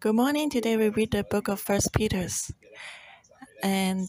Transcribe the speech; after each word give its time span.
Good 0.00 0.14
morning. 0.14 0.48
Today 0.48 0.78
we 0.78 0.88
read 0.88 1.10
the 1.10 1.24
book 1.24 1.48
of 1.48 1.60
First 1.60 1.92
Peter's. 1.92 2.50
And 3.62 4.08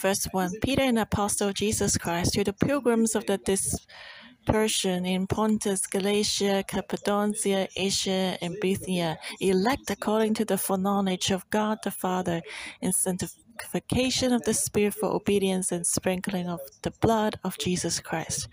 first 0.00 0.26
one, 0.32 0.50
Peter, 0.60 0.82
an 0.82 0.98
apostle 0.98 1.52
Jesus 1.52 1.96
Christ, 1.96 2.32
to 2.32 2.42
the 2.42 2.52
pilgrims 2.52 3.14
of 3.14 3.24
the 3.26 3.38
dispersion 3.38 5.06
in 5.06 5.28
Pontus, 5.28 5.86
Galatia, 5.86 6.64
Cappadocia, 6.66 7.68
Asia, 7.76 8.36
and 8.42 8.56
Bithynia, 8.60 9.18
elect 9.40 9.88
according 9.88 10.34
to 10.34 10.44
the 10.44 10.58
foreknowledge 10.58 11.30
of 11.30 11.48
God 11.50 11.78
the 11.84 11.92
Father, 11.92 12.42
in 12.80 12.92
sanctification 12.92 14.32
of 14.32 14.42
the 14.42 14.54
Spirit 14.54 14.94
for 14.94 15.14
obedience 15.14 15.70
and 15.70 15.86
sprinkling 15.86 16.48
of 16.48 16.58
the 16.82 16.90
blood 17.00 17.38
of 17.44 17.56
Jesus 17.58 18.00
Christ. 18.00 18.48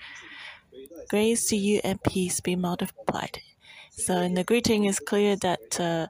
Grace 1.09 1.49
to 1.49 1.55
you 1.55 1.81
and 1.83 2.03
peace 2.03 2.39
be 2.39 2.55
multiplied. 2.55 3.39
So 3.97 4.17
in 4.19 4.33
the 4.33 4.43
greeting, 4.43 4.85
it's 4.85 4.99
clear 4.99 5.35
that 5.37 5.79
uh, 5.79 6.07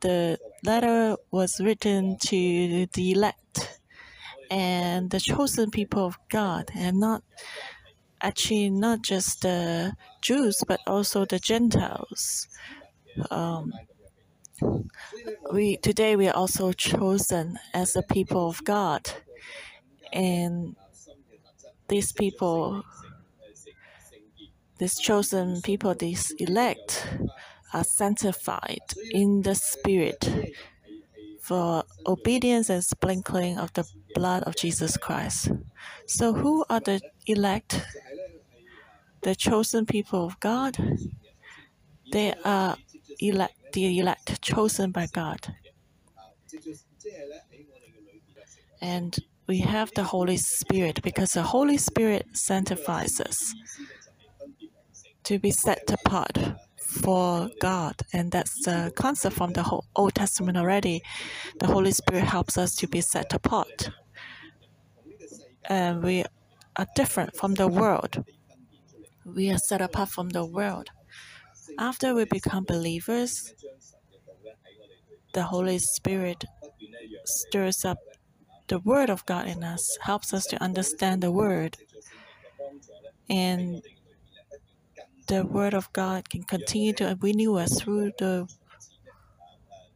the 0.00 0.38
letter 0.64 1.16
was 1.30 1.60
written 1.60 2.16
to 2.26 2.86
the 2.92 3.12
elect 3.12 3.80
and 4.50 5.10
the 5.10 5.20
chosen 5.20 5.70
people 5.70 6.06
of 6.06 6.16
God, 6.30 6.70
and 6.76 7.00
not 7.00 7.22
actually 8.20 8.70
not 8.70 9.02
just 9.02 9.42
the 9.42 9.94
Jews, 10.22 10.62
but 10.66 10.80
also 10.86 11.24
the 11.24 11.38
Gentiles. 11.38 12.46
Um, 13.30 13.72
we 15.52 15.76
today 15.78 16.16
we 16.16 16.28
are 16.28 16.36
also 16.36 16.72
chosen 16.72 17.58
as 17.74 17.94
the 17.94 18.02
people 18.02 18.48
of 18.48 18.62
God, 18.64 19.10
and 20.12 20.76
these 21.88 22.12
people, 22.12 22.84
these 24.84 24.98
chosen 24.98 25.62
people, 25.62 25.94
these 25.94 26.30
elect, 26.32 27.08
are 27.72 27.84
sanctified 27.84 28.82
in 29.12 29.40
the 29.40 29.54
Spirit 29.54 30.28
for 31.40 31.84
obedience 32.06 32.68
and 32.68 32.84
sprinkling 32.84 33.58
of 33.58 33.72
the 33.72 33.86
blood 34.14 34.42
of 34.42 34.54
Jesus 34.56 34.98
Christ. 34.98 35.50
So, 36.06 36.34
who 36.34 36.66
are 36.68 36.80
the 36.80 37.00
elect? 37.26 37.82
The 39.22 39.34
chosen 39.34 39.86
people 39.86 40.26
of 40.26 40.38
God? 40.40 40.76
They 42.12 42.34
are 42.44 42.76
elect, 43.20 43.54
the 43.72 43.98
elect, 43.98 44.42
chosen 44.42 44.90
by 44.90 45.06
God. 45.14 45.40
And 48.82 49.16
we 49.46 49.60
have 49.60 49.90
the 49.94 50.04
Holy 50.04 50.36
Spirit 50.36 51.00
because 51.02 51.32
the 51.32 51.42
Holy 51.42 51.78
Spirit 51.78 52.26
sanctifies 52.34 53.18
us 53.18 53.54
to 55.24 55.38
be 55.38 55.50
set 55.50 55.90
apart 55.90 56.38
for 56.78 57.48
God. 57.60 57.96
And 58.12 58.30
that's 58.30 58.64
the 58.64 58.92
concept 58.94 59.36
from 59.36 59.52
the 59.52 59.62
whole 59.62 59.84
Old 59.96 60.14
Testament 60.14 60.56
already. 60.56 61.02
The 61.58 61.66
Holy 61.66 61.92
Spirit 61.92 62.24
helps 62.24 62.56
us 62.56 62.74
to 62.76 62.86
be 62.86 63.00
set 63.00 63.32
apart. 63.32 63.90
And 65.68 66.02
we 66.02 66.24
are 66.76 66.86
different 66.94 67.36
from 67.36 67.54
the 67.54 67.68
world. 67.68 68.24
We 69.24 69.50
are 69.50 69.58
set 69.58 69.80
apart 69.80 70.10
from 70.10 70.28
the 70.30 70.44
world. 70.44 70.90
After 71.78 72.14
we 72.14 72.24
become 72.26 72.64
believers, 72.64 73.54
the 75.32 75.44
Holy 75.44 75.78
Spirit 75.78 76.44
stirs 77.24 77.84
up 77.84 77.98
the 78.68 78.78
Word 78.78 79.10
of 79.10 79.24
God 79.26 79.46
in 79.48 79.64
us, 79.64 79.98
helps 80.02 80.32
us 80.32 80.46
to 80.46 80.62
understand 80.62 81.22
the 81.22 81.30
Word. 81.30 81.76
And 83.28 83.82
the 85.26 85.44
Word 85.44 85.74
of 85.74 85.92
God 85.92 86.28
can 86.28 86.42
continue 86.42 86.92
to 86.94 87.16
renew 87.20 87.56
us 87.56 87.80
through 87.80 88.12
the 88.18 88.48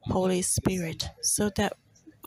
Holy 0.02 0.42
Spirit 0.42 1.08
so 1.22 1.50
that 1.56 1.74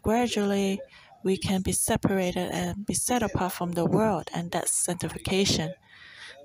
gradually 0.01 0.79
we 1.23 1.37
can 1.37 1.61
be 1.61 1.71
separated 1.71 2.49
and 2.51 2.85
be 2.85 2.93
set 2.93 3.23
apart 3.23 3.53
from 3.53 3.73
the 3.73 3.85
world, 3.85 4.29
and 4.33 4.51
that's 4.51 4.75
sanctification. 4.75 5.73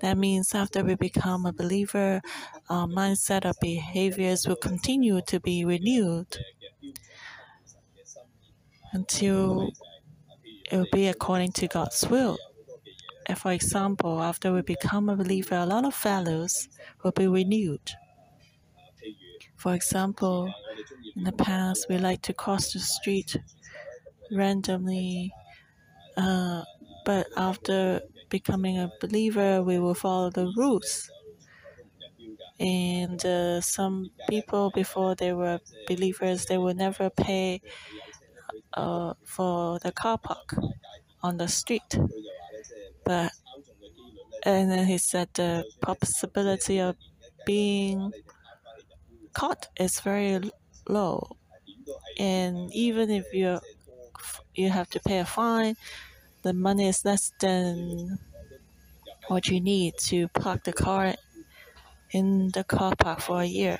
That 0.01 0.17
means 0.17 0.53
after 0.53 0.83
we 0.83 0.95
become 0.95 1.45
a 1.45 1.53
believer, 1.53 2.21
our 2.69 2.87
mindset, 2.87 3.45
our 3.45 3.55
behaviors 3.59 4.47
will 4.47 4.55
continue 4.55 5.21
to 5.27 5.39
be 5.39 5.65
renewed 5.65 6.37
until 8.93 9.71
it 10.71 10.77
will 10.77 10.87
be 10.91 11.07
according 11.07 11.53
to 11.53 11.67
God's 11.67 12.07
will 12.07 12.37
for 13.35 13.51
example, 13.51 14.21
after 14.23 14.53
we 14.53 14.61
become 14.61 15.09
a 15.09 15.15
believer, 15.15 15.55
a 15.55 15.65
lot 15.65 15.85
of 15.85 15.95
values 15.95 16.69
will 17.03 17.11
be 17.11 17.27
renewed. 17.27 17.91
For 19.57 19.73
example, 19.73 20.53
in 21.15 21.23
the 21.25 21.33
past, 21.33 21.87
we 21.89 21.97
like 21.97 22.21
to 22.23 22.33
cross 22.33 22.73
the 22.73 22.79
street 22.79 23.37
randomly, 24.31 25.33
uh, 26.17 26.63
but 27.05 27.27
after 27.37 28.01
becoming 28.29 28.79
a 28.79 28.91
believer, 29.01 29.63
we 29.63 29.79
will 29.79 29.95
follow 29.95 30.29
the 30.31 30.53
rules. 30.57 31.09
And 32.59 33.23
uh, 33.25 33.61
some 33.61 34.11
people, 34.29 34.71
before 34.71 35.15
they 35.15 35.33
were 35.33 35.59
believers, 35.87 36.45
they 36.45 36.57
will 36.57 36.73
never 36.73 37.09
pay 37.09 37.61
uh, 38.73 39.13
for 39.25 39.79
the 39.79 39.91
car 39.91 40.17
park 40.17 40.55
on 41.21 41.37
the 41.37 41.47
street. 41.47 41.97
But 43.07 43.31
and 44.43 44.71
then 44.71 44.85
he 44.85 44.97
said 44.97 45.29
the 45.33 45.65
possibility 45.81 46.79
of 46.79 46.95
being 47.45 48.11
caught 49.33 49.67
is 49.79 49.99
very 50.01 50.39
low. 50.87 51.37
And 52.19 52.73
even 52.73 53.09
if 53.09 53.33
you 53.33 53.59
you 54.55 54.69
have 54.69 54.89
to 54.91 54.99
pay 54.99 55.19
a 55.19 55.25
fine, 55.25 55.75
the 56.43 56.53
money 56.53 56.87
is 56.87 57.05
less 57.05 57.31
than 57.39 58.19
what 59.27 59.47
you 59.47 59.59
need 59.61 59.93
to 60.09 60.27
park 60.29 60.63
the 60.63 60.73
car 60.73 61.15
in 62.11 62.49
the 62.53 62.63
car 62.63 62.93
park 62.95 63.19
for 63.21 63.41
a 63.41 63.45
year. 63.45 63.79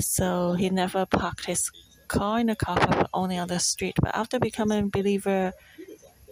So 0.00 0.52
he 0.54 0.70
never 0.70 1.06
parked 1.06 1.46
his 1.46 1.70
car 2.08 2.40
in 2.40 2.48
the 2.48 2.56
car 2.56 2.76
park, 2.78 3.08
only 3.14 3.38
on 3.38 3.48
the 3.48 3.58
street. 3.58 3.96
But 4.00 4.14
after 4.14 4.38
becoming 4.38 4.84
a 4.86 4.88
believer, 4.88 5.52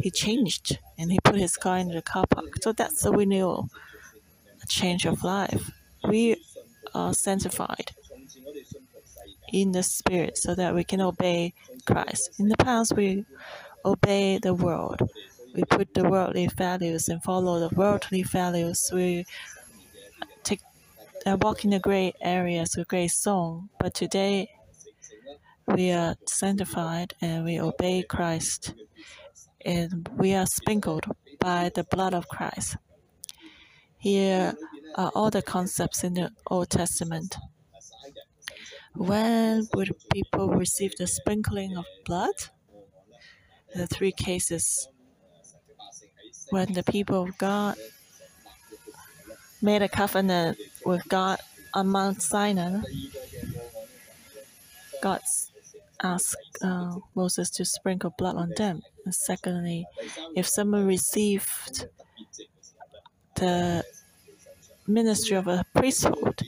he 0.04 0.10
changed 0.10 0.78
and 0.98 1.10
he 1.10 1.18
put 1.24 1.36
his 1.36 1.56
car 1.56 1.78
in 1.78 1.88
the 1.88 2.02
car 2.02 2.26
park. 2.26 2.62
So 2.62 2.72
that's 2.72 3.00
the 3.00 3.10
renewal, 3.10 3.70
a 4.62 4.66
change 4.66 5.06
of 5.06 5.24
life. 5.24 5.70
We 6.06 6.36
are 6.94 7.14
sanctified 7.14 7.92
in 9.50 9.72
the 9.72 9.82
spirit 9.82 10.36
so 10.36 10.54
that 10.56 10.74
we 10.74 10.84
can 10.84 11.00
obey 11.00 11.54
Christ. 11.86 12.38
In 12.38 12.48
the 12.50 12.56
past, 12.58 12.94
we 12.94 13.24
obey 13.82 14.36
the 14.36 14.52
world. 14.52 15.00
We 15.54 15.64
put 15.64 15.94
the 15.94 16.06
worldly 16.06 16.48
values 16.48 17.08
and 17.08 17.22
follow 17.22 17.58
the 17.66 17.74
worldly 17.74 18.24
values. 18.24 18.90
We 18.92 19.24
take 20.42 20.60
and 21.24 21.42
walk 21.42 21.64
in 21.64 21.70
the 21.70 21.78
gray 21.78 22.12
areas 22.20 22.76
with 22.76 22.88
gray 22.88 23.08
zone. 23.08 23.70
But 23.80 23.94
today, 23.94 24.50
we 25.66 25.92
are 25.92 26.16
sanctified 26.26 27.14
and 27.22 27.46
we 27.46 27.58
obey 27.58 28.02
Christ 28.02 28.74
and 29.64 30.08
we 30.16 30.34
are 30.34 30.46
sprinkled 30.46 31.06
by 31.40 31.70
the 31.74 31.84
blood 31.84 32.14
of 32.14 32.28
Christ. 32.28 32.76
Here 33.98 34.54
are 34.96 35.10
all 35.14 35.30
the 35.30 35.42
concepts 35.42 36.04
in 36.04 36.14
the 36.14 36.30
Old 36.46 36.70
Testament. 36.70 37.36
When 38.94 39.66
would 39.74 39.92
people 40.12 40.48
receive 40.48 40.94
the 40.96 41.06
sprinkling 41.06 41.76
of 41.76 41.86
blood? 42.04 42.34
The 43.74 43.86
three 43.86 44.12
cases. 44.12 44.88
When 46.50 46.74
the 46.74 46.82
people 46.82 47.22
of 47.22 47.38
God 47.38 47.76
made 49.62 49.82
a 49.82 49.88
covenant 49.88 50.58
with 50.84 51.08
God 51.08 51.40
on 51.72 51.88
Mount 51.88 52.20
Sinai, 52.22 52.82
God 55.02 55.20
asked 56.02 56.36
uh, 56.62 56.96
Moses 57.14 57.50
to 57.50 57.64
sprinkle 57.64 58.14
blood 58.16 58.36
on 58.36 58.52
them. 58.56 58.82
And 59.04 59.14
secondly, 59.14 59.86
if 60.34 60.48
someone 60.48 60.86
received 60.86 61.86
the 63.36 63.84
ministry 64.86 65.36
of 65.36 65.46
a 65.46 65.64
priesthood, 65.74 66.40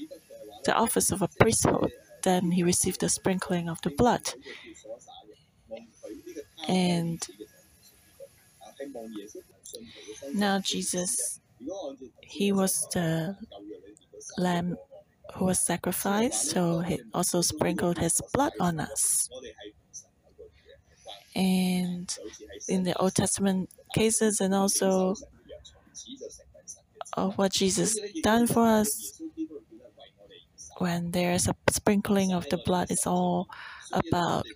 the 0.65 0.75
office 0.75 1.13
of 1.13 1.23
a 1.23 1.29
priesthood, 1.41 1.93
then 2.23 2.51
he 2.53 2.63
received 2.63 3.01
the 3.01 3.09
sprinkling 3.09 3.69
of 3.69 3.81
the 3.83 3.91
blood. 3.91 4.33
And 6.69 7.23
now 10.35 10.59
Jesus, 10.61 11.41
he 12.21 12.53
was 12.53 12.87
the 12.93 13.37
lamb 14.39 14.77
who 15.35 15.45
was 15.47 15.65
sacrificed, 15.65 16.51
so 16.51 16.81
he 16.81 17.01
also 17.13 17.41
sprinkled 17.43 17.99
his 17.99 18.21
blood 18.33 18.53
on 18.61 18.81
us. 18.81 19.29
And 21.37 22.17
in 22.67 22.85
the 22.85 22.97
Old 22.99 23.15
Testament 23.15 23.69
cases, 23.95 24.41
and 24.41 24.55
also 24.55 25.15
of 27.13 27.37
what 27.37 27.53
Jesus 27.53 27.99
done 28.23 28.47
for 28.47 28.67
us, 28.67 29.21
when 30.79 31.11
there 31.11 31.33
is 31.33 31.47
a 31.47 31.55
sprinkling 31.71 32.33
of 32.33 32.49
the 32.49 32.57
blood, 32.65 32.91
it's 32.91 33.07
all 33.07 33.49
about 33.93 34.47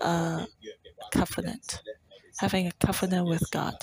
a 0.00 0.46
covenant, 1.12 1.82
having 2.38 2.68
a 2.68 2.72
covenant 2.78 3.26
with 3.26 3.50
God. 3.50 3.74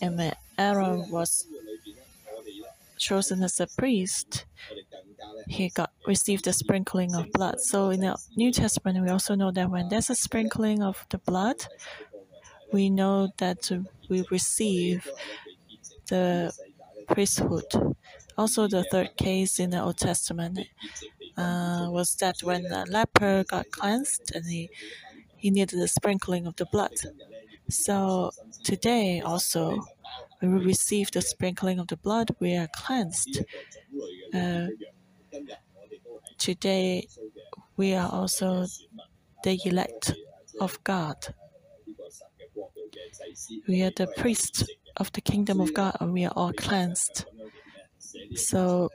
And 0.00 0.16
when 0.16 0.34
Aaron 0.56 1.10
was 1.10 1.48
chosen 2.98 3.42
as 3.42 3.60
a 3.60 3.66
priest, 3.66 4.46
he 5.48 5.68
got 5.70 5.92
received 6.06 6.44
the 6.44 6.52
sprinkling 6.52 7.14
of 7.14 7.30
blood. 7.32 7.60
So 7.60 7.90
in 7.90 8.00
the 8.00 8.16
New 8.36 8.52
Testament, 8.52 9.02
we 9.02 9.10
also 9.10 9.34
know 9.34 9.50
that 9.52 9.70
when 9.70 9.88
there's 9.88 10.10
a 10.10 10.14
sprinkling 10.14 10.82
of 10.82 11.06
the 11.10 11.18
blood, 11.18 11.66
we 12.72 12.90
know 12.90 13.30
that 13.38 13.70
we 14.08 14.24
receive 14.30 15.08
the 16.08 16.52
priesthood. 17.08 17.64
Also, 18.36 18.68
the 18.68 18.84
third 18.84 19.16
case 19.16 19.58
in 19.58 19.70
the 19.70 19.82
Old 19.82 19.98
Testament 19.98 20.58
uh, 21.36 21.88
was 21.90 22.14
that 22.16 22.42
when 22.42 22.66
a 22.66 22.84
leper 22.86 23.44
got 23.44 23.70
cleansed 23.70 24.32
and 24.34 24.44
he, 24.46 24.70
he 25.36 25.50
needed 25.50 25.78
the 25.80 25.88
sprinkling 25.88 26.46
of 26.46 26.56
the 26.56 26.66
blood. 26.66 26.94
So 27.68 28.30
today 28.64 29.20
also, 29.20 29.84
we 30.40 30.48
receive 30.48 31.10
the 31.10 31.22
sprinkling 31.22 31.78
of 31.78 31.88
the 31.88 31.96
blood, 31.96 32.34
we 32.40 32.54
are 32.56 32.68
cleansed. 32.74 33.42
Uh, 34.32 34.68
today, 36.38 37.08
we 37.76 37.94
are 37.94 38.10
also 38.10 38.66
the 39.44 39.60
elect 39.64 40.14
of 40.60 40.82
God. 40.84 41.34
We 43.66 43.82
are 43.82 43.92
the 43.96 44.06
priests 44.16 44.64
of 44.96 45.12
the 45.12 45.20
kingdom 45.20 45.60
of 45.60 45.74
God, 45.74 45.96
and 46.00 46.12
we 46.12 46.24
are 46.24 46.32
all 46.34 46.52
cleansed. 46.52 47.24
So 48.34 48.90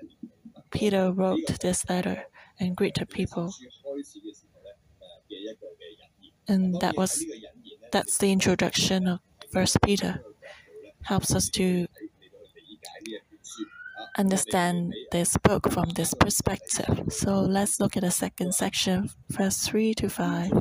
Peter 0.72 1.12
wrote 1.12 1.60
this 1.62 1.88
letter 1.90 2.26
and 2.60 2.76
greeted 2.76 3.10
people. 3.10 3.54
And 6.48 6.80
that 6.82 6.98
was 6.98 7.24
that's 7.92 8.18
the 8.18 8.32
introduction 8.32 9.08
of 9.08 9.20
First 9.52 9.82
Peter. 9.82 10.24
Helps 11.04 11.36
us 11.36 11.50
to 11.52 11.88
understand 14.18 14.94
this 15.12 15.36
book 15.38 15.72
from 15.72 15.90
this 15.90 16.14
perspective. 16.14 17.12
So 17.12 17.42
let's 17.42 17.80
look 17.80 17.98
at 17.98 18.04
the 18.04 18.12
second 18.12 18.54
section, 18.54 19.10
verse 19.30 19.66
3 19.68 19.94
to 19.96 20.10
5. 20.10 20.52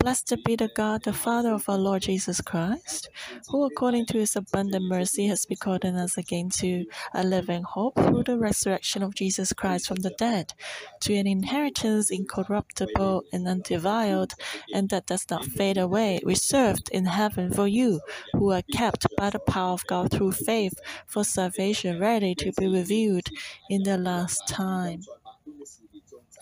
Blessed 0.00 0.36
be 0.44 0.54
the 0.54 0.70
God, 0.76 1.02
the 1.02 1.12
Father 1.12 1.52
of 1.52 1.68
our 1.68 1.76
Lord 1.76 2.02
Jesus 2.02 2.40
Christ, 2.40 3.10
who 3.48 3.64
according 3.64 4.06
to 4.06 4.18
his 4.18 4.36
abundant 4.36 4.84
mercy 4.84 5.26
has 5.26 5.44
begotten 5.44 5.96
us 5.96 6.16
again 6.16 6.50
to 6.50 6.86
a 7.14 7.24
living 7.24 7.64
hope 7.64 7.96
through 7.96 8.22
the 8.22 8.38
resurrection 8.38 9.02
of 9.02 9.16
Jesus 9.16 9.52
Christ 9.52 9.88
from 9.88 9.96
the 9.96 10.14
dead, 10.16 10.54
to 11.00 11.14
an 11.14 11.26
inheritance 11.26 12.10
incorruptible 12.10 13.24
and 13.32 13.48
undefiled, 13.48 14.34
and 14.72 14.88
that 14.90 15.06
does 15.06 15.26
not 15.28 15.44
fade 15.44 15.78
away, 15.78 16.20
reserved 16.22 16.88
in 16.92 17.06
heaven 17.06 17.52
for 17.52 17.66
you, 17.66 18.00
who 18.34 18.52
are 18.52 18.62
kept 18.72 19.06
by 19.16 19.30
the 19.30 19.40
power 19.40 19.72
of 19.72 19.86
God 19.88 20.12
through 20.12 20.32
faith 20.32 20.78
for 21.08 21.24
salvation, 21.24 21.98
ready 21.98 22.36
to 22.36 22.52
be 22.52 22.67
revealed 22.68 23.28
in 23.68 23.82
the 23.84 23.98
last 23.98 24.46
time. 24.48 25.02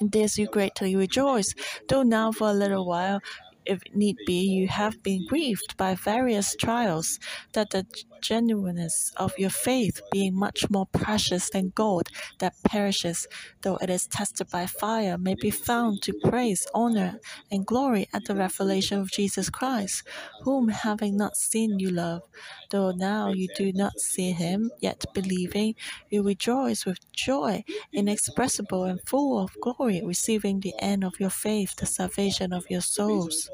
In 0.01 0.09
this 0.11 0.39
you 0.39 0.47
greatly 0.47 0.97
rejoice, 0.97 1.55
though 1.89 2.03
now 2.03 2.33
for 2.33 2.49
a 2.49 2.53
little 2.55 2.87
while 2.87 3.21
if 3.67 3.81
need 3.95 4.17
be, 4.27 4.41
you 4.43 4.69
have 4.69 5.03
been 5.03 5.25
grieved 5.25 5.77
by 5.77 5.95
various 5.95 6.55
trials, 6.55 7.19
that 7.53 7.71
the 7.71 7.87
genuineness 8.23 9.13
of 9.17 9.39
your 9.39 9.51
faith, 9.51 10.01
being 10.11 10.35
much 10.35 10.69
more 10.71 10.87
precious 10.87 11.51
than 11.51 11.73
gold 11.75 12.09
that 12.39 12.55
perishes, 12.65 13.27
though 13.63 13.77
it 13.77 13.91
is 13.91 14.07
tested 14.07 14.49
by 14.51 14.67
fire, 14.67 15.17
may 15.19 15.35
be 15.35 15.51
found 15.51 16.03
to 16.03 16.13
praise, 16.13 16.67
honor, 16.75 17.21
and 17.51 17.67
glory 17.67 18.09
at 18.13 18.25
the 18.25 18.35
revelation 18.35 18.99
of 19.01 19.11
Jesus 19.11 19.51
Christ, 19.51 20.03
whom 20.43 20.69
having 20.69 21.17
not 21.17 21.37
seen 21.37 21.79
you 21.79 21.91
love, 21.91 22.23
though 22.71 22.91
now 22.93 23.31
you 23.31 23.49
do 23.57 23.73
not 23.73 23.99
see 24.01 24.33
him, 24.33 24.71
yet 24.81 25.05
believing, 25.15 25.75
you 26.11 26.23
rejoice 26.23 26.85
with 26.85 26.99
joy 27.13 27.65
inexpressible 27.93 28.85
and 28.85 29.01
full 29.07 29.39
of 29.43 29.59
glory, 29.61 30.03
receiving 30.05 30.61
the 30.61 30.75
end 30.79 31.05
of 31.05 31.19
your 31.21 31.31
faith, 31.31 31.75
the 31.77 31.87
salvation 31.87 32.53
of 32.53 32.67
your 32.71 32.81
souls. 32.81 33.51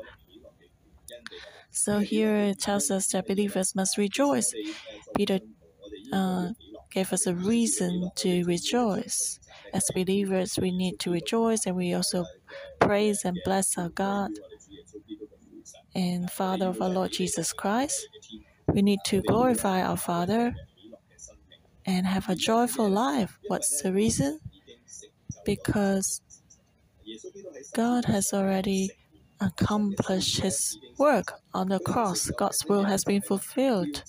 So 1.72 2.00
here 2.00 2.36
it 2.36 2.60
tells 2.60 2.90
us 2.90 3.08
that 3.08 3.26
believers 3.26 3.74
must 3.74 3.96
rejoice. 3.96 4.54
Peter 5.16 5.40
uh, 6.12 6.50
gave 6.90 7.12
us 7.12 7.26
a 7.26 7.34
reason 7.34 8.10
to 8.16 8.44
rejoice. 8.44 9.40
As 9.72 9.90
believers, 9.94 10.58
we 10.60 10.70
need 10.70 11.00
to 11.00 11.10
rejoice 11.10 11.64
and 11.64 11.74
we 11.74 11.94
also 11.94 12.26
praise 12.78 13.24
and 13.24 13.38
bless 13.44 13.78
our 13.78 13.88
God 13.88 14.30
and 15.94 16.30
Father 16.30 16.66
of 16.66 16.82
our 16.82 16.90
Lord 16.90 17.12
Jesus 17.12 17.54
Christ. 17.54 18.06
We 18.68 18.82
need 18.82 19.00
to 19.06 19.22
glorify 19.22 19.82
our 19.82 19.96
Father 19.96 20.54
and 21.86 22.06
have 22.06 22.28
a 22.28 22.34
joyful 22.34 22.88
life. 22.88 23.38
What's 23.48 23.82
the 23.82 23.92
reason? 23.92 24.40
Because 25.46 26.20
God 27.74 28.04
has 28.04 28.32
already 28.32 28.90
accomplished 29.42 30.40
his 30.40 30.78
work 30.98 31.32
on 31.52 31.68
the 31.68 31.80
cross. 31.80 32.30
God's 32.30 32.64
will 32.68 32.84
has 32.84 33.04
been 33.04 33.22
fulfilled. 33.22 34.04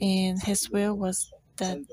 And 0.00 0.40
his 0.42 0.70
will 0.70 0.94
was 0.94 1.30
that 1.56 1.84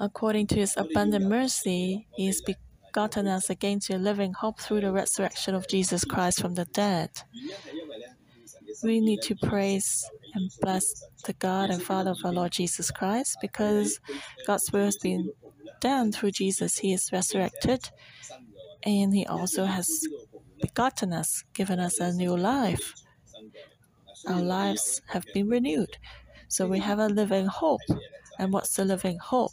according 0.00 0.46
to 0.48 0.56
his 0.56 0.74
abundant 0.76 1.26
mercy, 1.26 2.06
he 2.16 2.26
has 2.26 2.40
begotten 2.42 3.26
us 3.26 3.50
again 3.50 3.80
to 3.80 3.96
a 3.96 3.98
living 3.98 4.32
hope 4.32 4.60
through 4.60 4.82
the 4.82 4.92
resurrection 4.92 5.54
of 5.54 5.68
Jesus 5.68 6.04
Christ 6.04 6.40
from 6.40 6.54
the 6.54 6.66
dead. 6.66 7.10
We 8.84 9.00
need 9.00 9.22
to 9.22 9.34
praise 9.34 10.04
and 10.34 10.50
bless 10.60 10.86
the 11.24 11.32
God 11.32 11.70
and 11.70 11.82
Father 11.82 12.12
of 12.12 12.18
our 12.24 12.32
Lord 12.32 12.52
Jesus 12.52 12.90
Christ 12.90 13.38
because 13.40 13.98
God's 14.46 14.70
will 14.72 14.84
has 14.84 14.98
been 14.98 15.32
done 15.80 16.12
through 16.12 16.32
Jesus. 16.32 16.78
He 16.78 16.92
is 16.92 17.10
resurrected 17.12 17.90
and 18.88 19.14
He 19.14 19.26
also 19.26 19.64
has 19.64 20.06
begotten 20.60 21.12
us, 21.12 21.44
given 21.52 21.78
us 21.78 22.00
a 22.00 22.12
new 22.12 22.36
life. 22.36 22.94
Our 24.26 24.42
lives 24.42 25.02
have 25.08 25.24
been 25.32 25.48
renewed. 25.48 25.98
So 26.48 26.66
we 26.66 26.80
have 26.80 26.98
a 26.98 27.08
living 27.08 27.46
hope. 27.46 27.86
And 28.38 28.52
what's 28.52 28.74
the 28.74 28.84
living 28.84 29.18
hope? 29.18 29.52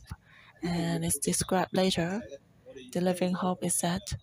And 0.64 1.06
it's 1.06 1.20
described 1.20 1.74
later. 1.74 2.22
The 2.94 3.02
living 3.02 3.34
hope 3.34 3.64
is 3.64 3.80
that 3.82 4.16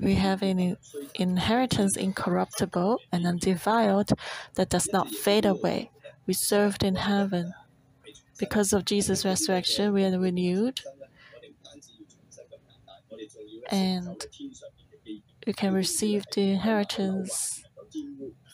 we 0.00 0.14
have 0.14 0.42
an 0.42 0.76
inheritance 1.14 1.96
incorruptible 1.96 2.98
and 3.12 3.26
undefiled 3.26 4.10
that 4.54 4.70
does 4.70 4.88
not 4.92 5.10
fade 5.10 5.44
away, 5.44 5.90
We 6.26 6.32
reserved 6.32 6.82
in 6.82 6.96
heaven. 6.96 7.52
Because 8.38 8.72
of 8.72 8.86
Jesus' 8.86 9.24
resurrection, 9.24 9.92
we 9.92 10.04
are 10.04 10.18
renewed 10.18 10.80
and 13.70 14.26
you 15.46 15.54
can 15.54 15.72
receive 15.74 16.24
the 16.34 16.50
inheritance 16.52 17.64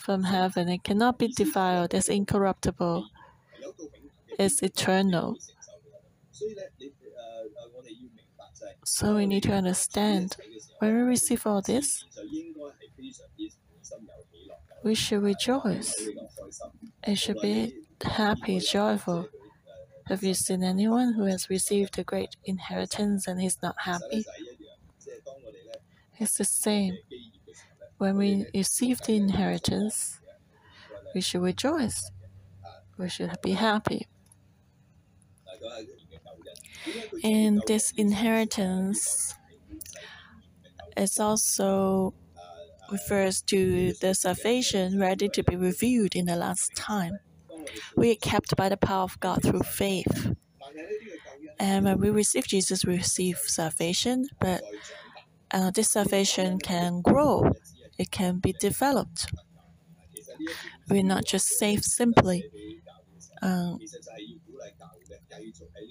from 0.00 0.25
heaven. 0.25 0.68
It 0.68 0.85
cannot 0.85 1.18
be 1.18 1.28
defiled, 1.28 1.94
it's 1.94 2.08
incorruptible, 2.08 3.08
it's 4.38 4.62
eternal. 4.62 5.37
So 8.85 9.16
we 9.16 9.26
need 9.26 9.42
to 9.44 9.52
understand 9.52 10.37
when 10.78 10.94
we 10.94 11.02
receive 11.02 11.46
all 11.46 11.61
this, 11.61 12.04
we 14.82 14.94
should 14.94 15.23
rejoice. 15.23 15.94
It 17.06 17.16
should 17.16 17.40
be 17.40 17.75
happy, 18.02 18.61
joyful. 18.61 19.28
Have 20.06 20.23
you 20.23 20.35
seen 20.35 20.62
anyone 20.64 21.14
who 21.14 21.25
has 21.25 21.50
received 21.50 21.99
a 21.99 22.04
great 22.04 22.37
inheritance 22.44 23.26
and 23.26 23.40
he's 23.40 23.62
not 23.62 23.76
happy? 23.82 24.25
It's 26.18 26.38
the 26.38 26.45
same. 26.45 26.97
When 27.99 28.16
we 28.16 28.47
receive 28.54 29.00
the 29.02 29.16
inheritance, 29.16 30.21
we 31.14 31.21
should 31.21 31.42
rejoice. 31.42 32.11
We 32.99 33.09
should 33.09 33.40
be 33.42 33.52
happy. 33.52 34.06
And 37.23 37.62
this 37.66 37.92
inheritance 37.97 39.35
is 40.97 41.18
also 41.18 42.14
refers 42.90 43.42
to 43.42 43.92
the 43.95 44.14
salvation 44.14 44.99
ready 44.99 45.28
to 45.28 45.42
be 45.42 45.56
revealed 45.56 46.14
in 46.14 46.26
the 46.26 46.37
last 46.37 46.75
time. 46.76 47.18
We 47.97 48.12
are 48.12 48.16
kept 48.16 48.56
by 48.56 48.68
the 48.68 48.76
power 48.76 49.02
of 49.02 49.18
God 49.21 49.42
through 49.42 49.62
faith. 49.62 50.33
And 51.59 51.85
when 51.85 51.99
we 51.99 52.11
receive 52.11 52.47
Jesus, 52.47 52.85
we 52.85 52.97
receive 52.97 53.38
salvation, 53.38 54.28
but 54.40 54.62
uh, 55.53 55.71
this 55.71 55.91
salvation 55.91 56.59
can 56.59 57.00
grow, 57.03 57.53
it 57.99 58.11
can 58.11 58.38
be 58.38 58.53
developed. 58.53 59.26
We're 60.88 61.03
not 61.03 61.25
just 61.25 61.49
saved 61.49 61.85
simply, 61.85 62.45
um, 63.43 63.79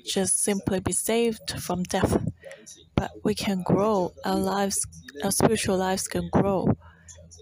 just 0.05 0.43
simply 0.43 0.79
be 0.79 0.91
saved 0.91 1.59
from 1.61 1.83
death, 1.83 2.23
but 2.95 3.11
we 3.23 3.35
can 3.35 3.63
grow. 3.63 4.13
Our 4.23 4.37
lives, 4.37 4.85
our 5.23 5.31
spiritual 5.31 5.77
lives 5.77 6.07
can 6.07 6.29
grow 6.31 6.69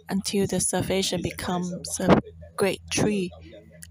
until 0.10 0.48
the 0.48 0.60
salvation 0.60 1.22
becomes 1.22 2.00
a 2.00 2.20
great 2.56 2.82
tree. 2.90 3.32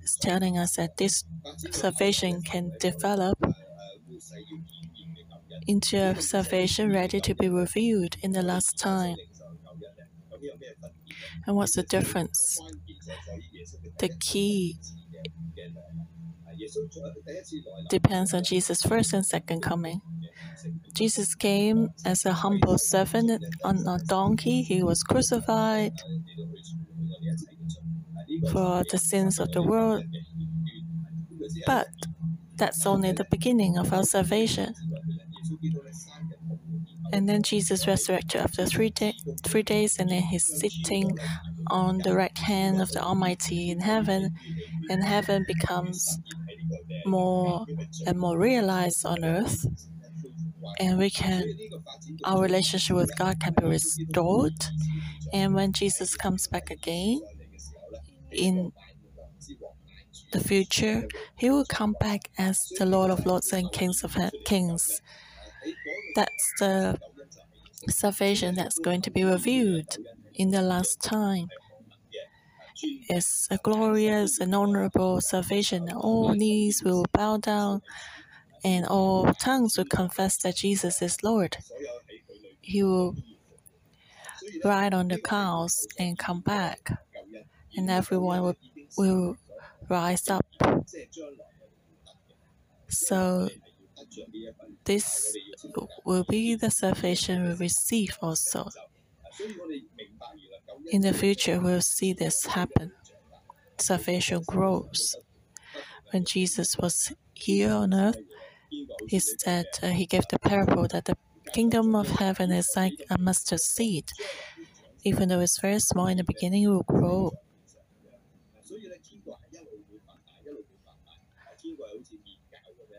It's 0.02 0.16
telling 0.16 0.58
us 0.58 0.76
that 0.76 0.96
this 0.96 1.24
salvation 1.70 2.42
can 2.42 2.72
develop 2.80 3.38
into 5.66 6.20
salvation 6.20 6.92
ready 6.92 7.20
to 7.20 7.34
be 7.34 7.48
revealed 7.48 8.16
in 8.22 8.32
the 8.32 8.42
last 8.42 8.78
time. 8.78 9.16
And 11.46 11.56
what's 11.56 11.74
the 11.76 11.82
difference? 11.82 12.58
The 13.98 14.10
key 14.20 14.76
depends 17.88 18.34
on 18.34 18.44
Jesus' 18.44 18.82
first 18.82 19.12
and 19.12 19.24
second 19.24 19.62
coming. 19.62 20.00
Jesus 20.94 21.34
came 21.34 21.88
as 22.04 22.24
a 22.24 22.32
humble 22.32 22.78
servant 22.78 23.42
on 23.64 23.86
a 23.86 23.98
donkey. 24.06 24.62
He 24.62 24.82
was 24.82 25.02
crucified 25.02 25.92
for 28.52 28.82
the 28.90 28.98
sins 28.98 29.38
of 29.38 29.50
the 29.52 29.62
world. 29.62 30.04
But 31.66 31.88
that's 32.56 32.86
only 32.86 33.12
the 33.12 33.26
beginning 33.30 33.78
of 33.78 33.92
our 33.92 34.04
salvation. 34.04 34.74
And 37.12 37.28
then 37.28 37.42
Jesus 37.42 37.86
resurrected 37.86 38.40
after 38.40 38.64
three, 38.66 38.90
day, 38.90 39.14
three 39.44 39.62
days, 39.62 39.98
and 39.98 40.08
then 40.10 40.22
he's 40.22 40.46
sitting 40.60 41.18
on 41.68 41.98
the 41.98 42.14
right 42.14 42.36
hand 42.36 42.80
of 42.80 42.90
the 42.92 43.02
Almighty 43.02 43.70
in 43.70 43.80
heaven, 43.80 44.34
and 44.88 45.04
heaven 45.04 45.44
becomes 45.46 46.18
more 47.04 47.66
and 48.06 48.18
more 48.18 48.38
realized 48.38 49.04
on 49.04 49.24
earth. 49.24 49.66
And 50.80 50.98
we 50.98 51.10
can, 51.10 51.44
our 52.24 52.42
relationship 52.42 52.96
with 52.96 53.16
God 53.18 53.40
can 53.40 53.54
be 53.60 53.66
restored. 53.66 54.66
And 55.32 55.54
when 55.54 55.72
Jesus 55.72 56.16
comes 56.16 56.46
back 56.46 56.70
again 56.70 57.20
in 58.30 58.72
the 60.32 60.40
future, 60.40 61.06
he 61.36 61.50
will 61.50 61.66
come 61.66 61.94
back 62.00 62.30
as 62.38 62.58
the 62.78 62.86
Lord 62.86 63.10
of 63.10 63.26
Lords 63.26 63.52
and 63.52 63.70
Kings 63.70 64.02
of 64.02 64.16
Kings. 64.46 65.00
That's 66.14 66.52
the 66.58 66.98
salvation 67.88 68.54
that's 68.54 68.78
going 68.78 69.02
to 69.02 69.10
be 69.10 69.24
revealed 69.24 69.96
in 70.34 70.50
the 70.50 70.62
last 70.62 71.00
time. 71.00 71.48
It's 73.08 73.48
a 73.50 73.58
glorious 73.58 74.40
and 74.40 74.54
honorable 74.54 75.20
salvation. 75.20 75.90
All 75.92 76.34
knees 76.34 76.82
will 76.84 77.04
bow 77.12 77.36
down 77.38 77.82
and 78.64 78.86
all 78.86 79.32
tongues 79.34 79.76
will 79.76 79.84
confess 79.84 80.36
that 80.38 80.56
Jesus 80.56 81.02
is 81.02 81.22
Lord. 81.22 81.56
He 82.60 82.82
will 82.82 83.16
ride 84.64 84.94
on 84.94 85.08
the 85.08 85.18
clouds 85.18 85.86
and 85.98 86.18
come 86.18 86.40
back, 86.40 86.92
and 87.76 87.90
everyone 87.90 88.42
will, 88.42 88.56
will 88.96 89.36
rise 89.88 90.28
up. 90.28 90.46
So, 92.88 93.48
this 94.84 95.36
will 96.04 96.24
be 96.28 96.54
the 96.54 96.70
salvation 96.70 97.48
we 97.48 97.54
receive 97.54 98.18
also. 98.20 98.68
In 100.90 101.02
the 101.02 101.12
future, 101.12 101.60
we'll 101.60 101.80
see 101.80 102.12
this 102.12 102.46
happen. 102.46 102.92
Salvation 103.78 104.42
grows. 104.46 105.16
When 106.12 106.24
Jesus 106.24 106.76
was 106.78 107.12
here 107.34 107.72
on 107.72 107.94
earth, 107.94 108.18
he 109.08 109.18
said 109.20 109.66
uh, 109.82 109.88
he 109.88 110.06
gave 110.06 110.24
the 110.30 110.38
parable 110.38 110.86
that 110.88 111.06
the 111.06 111.16
kingdom 111.52 111.94
of 111.94 112.08
heaven 112.08 112.50
is 112.52 112.72
like 112.76 112.94
a 113.10 113.18
mustard 113.18 113.60
seed. 113.60 114.10
Even 115.04 115.28
though 115.28 115.40
it's 115.40 115.60
very 115.60 115.80
small 115.80 116.06
in 116.06 116.18
the 116.18 116.24
beginning, 116.24 116.64
it 116.64 116.68
will 116.68 116.84
grow. 116.84 117.32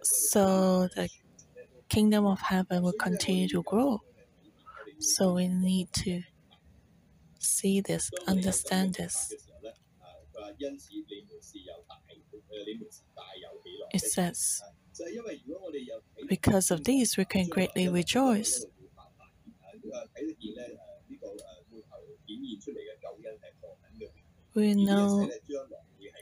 So 0.04 0.88
the 0.96 1.10
kingdom 1.90 2.26
of 2.26 2.42
heaven 2.42 2.84
will 2.84 2.94
continue 2.94 3.48
to 3.50 3.64
grow. 3.64 4.02
So 5.00 5.34
we 5.36 5.48
need 5.48 5.94
to 5.94 6.24
see 7.40 7.82
this, 7.82 8.10
understand 8.28 8.96
this. 8.96 9.34
It 13.94 14.02
says, 14.02 14.62
because 16.28 16.72
of 16.72 16.84
these, 16.84 17.18
we 17.18 17.26
can 17.26 17.48
greatly 17.48 17.88
rejoice. 17.88 18.66
We 24.56 24.74
know 24.74 25.30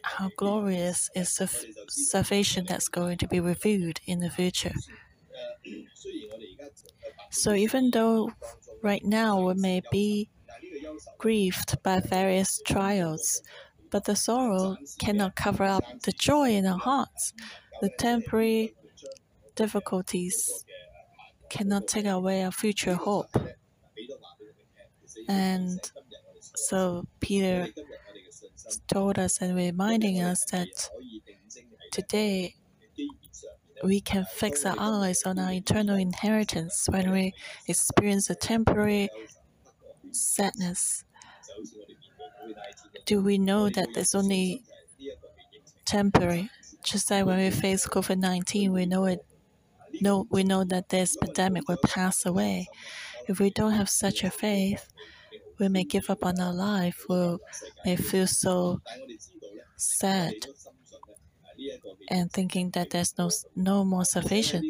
how 0.04 0.30
glorious 0.38 1.10
is 1.16 1.36
the 1.36 1.48
salvation 1.90 2.66
that's 2.68 2.88
going 2.88 3.18
to 3.18 3.28
be 3.28 3.40
revealed 3.40 4.00
in 4.06 4.20
the 4.20 4.30
future. 4.30 4.74
So 7.30 7.54
even 7.54 7.92
though 7.92 8.32
right 8.82 9.04
now 9.04 9.42
we 9.42 9.54
may 9.54 9.82
be 9.92 10.30
grieved 11.18 11.82
by 11.84 12.00
various 12.00 12.62
trials, 12.66 13.42
but 13.90 14.06
the 14.06 14.16
sorrow 14.16 14.78
cannot 15.00 15.36
cover 15.36 15.64
up 15.64 15.84
the 16.04 16.12
joy 16.12 16.52
in 16.52 16.66
our 16.66 16.80
hearts. 16.80 17.34
The 17.82 17.90
temporary 17.98 18.74
difficulties 19.56 20.66
cannot 21.50 21.88
take 21.88 22.06
away 22.06 22.44
our 22.44 22.52
future 22.52 22.96
hope. 22.96 23.36
And 25.28 25.80
so 26.56 27.06
Peter 27.20 27.68
told 28.88 29.20
us 29.20 29.42
and 29.42 29.56
reminding 29.56 30.22
us 30.22 30.46
that 30.52 30.68
today 31.92 32.56
we 33.84 34.00
can 34.00 34.26
fix 34.26 34.66
our 34.66 34.76
eyes 34.78 35.24
on 35.24 35.40
our 35.40 35.52
eternal 35.52 35.96
inheritance 35.96 36.88
when 36.90 37.12
we 37.12 37.34
experience 37.68 38.30
a 38.30 38.36
temporary 38.36 39.10
sadness. 40.12 41.04
Do 43.06 43.22
we 43.22 43.38
know 43.38 43.70
that 43.70 43.90
it's 43.96 44.14
only 44.16 44.64
temporary? 45.86 46.50
Just 46.84 47.10
like 47.12 47.26
when 47.26 47.40
we 47.40 47.52
face 47.52 47.88
COVID 47.88 48.18
19, 48.18 48.72
we 48.74 48.86
know 48.86 49.06
it. 49.06 49.20
No, 50.00 50.26
we 50.30 50.44
know 50.44 50.64
that 50.64 50.90
this 50.90 51.16
pandemic 51.18 51.68
will 51.68 51.78
pass 51.84 52.26
away. 52.26 52.68
If 53.28 53.40
we 53.40 53.50
don't 53.50 53.74
have 53.74 53.90
such 53.90 54.24
a 54.24 54.32
faith, 54.32 54.88
we 55.62 55.70
may 55.70 55.84
give 55.84 56.10
up 56.10 56.26
on 56.26 56.40
our 56.40 56.54
life. 56.54 57.06
We 57.08 57.38
may 57.86 57.96
feel 57.96 58.26
so 58.26 58.82
sad 59.78 60.34
and 62.10 62.32
thinking 62.34 62.72
that 62.72 62.90
there's 62.90 63.16
no 63.18 63.30
no 63.56 63.86
more 63.86 64.04
salvation. 64.04 64.64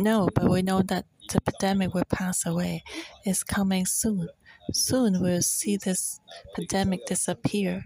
No, 0.00 0.28
but 0.34 0.50
we 0.50 0.62
know 0.62 0.82
that 0.82 1.06
the 1.30 1.40
pandemic 1.40 1.94
will 1.94 2.04
pass 2.10 2.44
away. 2.44 2.82
It's 3.24 3.44
coming 3.44 3.86
soon. 3.86 4.28
Soon 4.72 5.20
we'll 5.22 5.42
see 5.42 5.76
this 5.76 6.20
pandemic 6.56 7.06
disappear, 7.06 7.84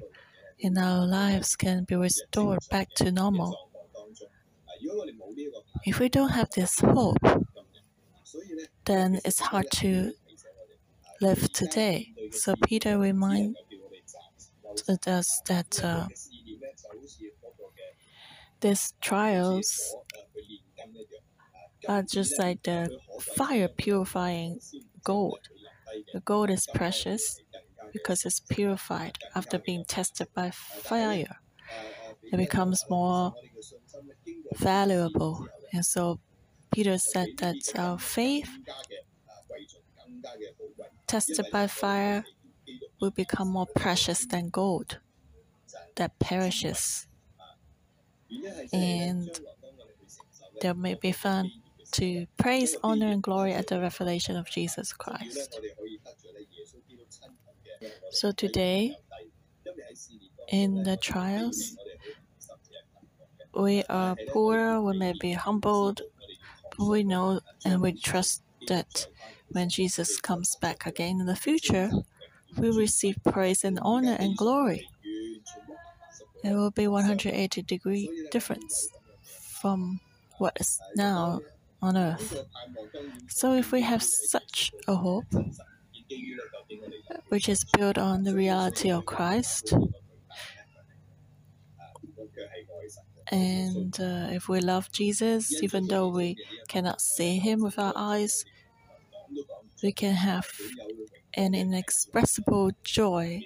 and 0.63 0.79
our 0.79 1.07
lives 1.07 1.57
can 1.57 1.85
be 1.85 1.95
restored 1.95 2.61
back 2.71 2.89
to 2.97 3.13
normal. 3.13 3.69
If 5.85 5.99
we 6.01 6.09
don't 6.09 6.31
have 6.31 6.51
this 6.51 6.81
hope, 6.81 7.19
then 8.87 9.21
it's 9.27 9.41
hard 9.41 9.71
to 9.73 10.13
live 11.21 11.53
today. 11.53 12.15
So 12.33 12.55
Peter 12.57 12.99
reminds 12.99 13.57
us 15.07 15.41
that 15.47 15.85
uh, 15.85 16.09
these 18.61 18.93
trials 19.01 19.95
are 21.89 22.03
just 22.03 22.39
like 22.39 22.63
the 22.65 22.91
fire 23.21 23.69
purifying 23.69 24.61
gold. 25.05 25.49
The 26.13 26.21
gold 26.21 26.51
is 26.51 26.67
precious 26.75 27.41
because 27.93 28.25
it's 28.25 28.41
purified 28.41 29.19
after 29.35 29.59
being 29.59 29.85
tested 29.87 30.29
by 30.35 30.51
fire. 30.51 31.37
It 32.33 32.37
becomes 32.39 32.85
more 32.91 33.35
valuable. 34.57 35.49
And 35.73 35.85
so 35.85 36.21
Peter 36.71 36.99
said 36.99 37.29
that 37.39 37.57
our 37.77 37.99
faith 37.99 38.59
tested 41.07 41.47
by 41.53 41.67
fire 41.67 42.25
will 43.01 43.11
become 43.11 43.49
more 43.49 43.67
precious 43.75 44.27
than 44.27 44.49
gold 44.51 44.99
that 45.97 46.19
perishes 46.19 47.07
and 48.73 49.41
they 50.61 50.73
may 50.73 50.95
be 50.95 51.13
found 51.13 51.51
to 51.93 52.27
praise, 52.37 52.77
honor, 52.83 53.07
and 53.07 53.23
glory 53.23 53.53
at 53.53 53.69
the 53.69 53.81
revelation 53.81 54.37
of 54.37 54.49
Jesus 54.51 54.93
Christ. 54.93 55.59
So 58.11 58.33
today, 58.33 58.97
in 60.49 60.83
the 60.83 60.97
trials, 60.97 61.77
we 63.55 63.85
are 63.85 64.17
poor, 64.29 64.81
we 64.81 64.99
may 64.99 65.15
be 65.19 65.33
humbled, 65.33 66.03
but 66.77 66.85
we 66.85 67.05
know 67.05 67.41
and 67.65 67.81
we 67.81 67.93
trust 67.93 68.43
that 68.67 69.07
when 69.51 69.69
Jesus 69.69 70.21
comes 70.21 70.57
back 70.61 70.87
again 70.87 71.21
in 71.21 71.27
the 71.27 71.37
future, 71.37 71.91
we 72.57 72.71
receive 72.71 73.17
praise 73.25 73.65
and 73.65 73.79
honor 73.83 74.17
and 74.19 74.37
glory. 74.37 74.89
It 76.45 76.55
will 76.55 76.71
be 76.71 76.87
180 76.87 77.63
degree 77.63 78.29
difference 78.31 78.89
from 79.61 80.01
what 80.39 80.57
is 80.61 80.79
now 80.97 81.41
on 81.83 81.97
earth. 81.97 82.45
So 83.29 83.55
if 83.55 83.73
we 83.73 83.83
have 83.83 84.03
such 84.03 84.73
a 84.87 84.95
hope, 84.95 85.27
which 87.29 87.49
is 87.49 87.65
built 87.65 87.99
on 87.99 88.23
the 88.25 88.35
reality 88.35 88.91
of 88.91 89.05
Christ, 89.07 89.75
and 93.31 93.99
uh, 94.01 94.29
if 94.31 94.49
we 94.49 94.61
love 94.61 94.91
Jesus, 94.91 95.63
even 95.63 95.87
though 95.89 96.09
we 96.09 96.37
cannot 96.69 97.01
see 97.01 97.39
him 97.39 97.63
with 97.63 97.79
our 97.79 97.93
eyes, 97.95 98.45
we 99.83 99.93
can 99.93 100.15
have 100.15 100.49
an 101.35 101.55
inexpressible 101.55 102.71
joy 102.83 103.43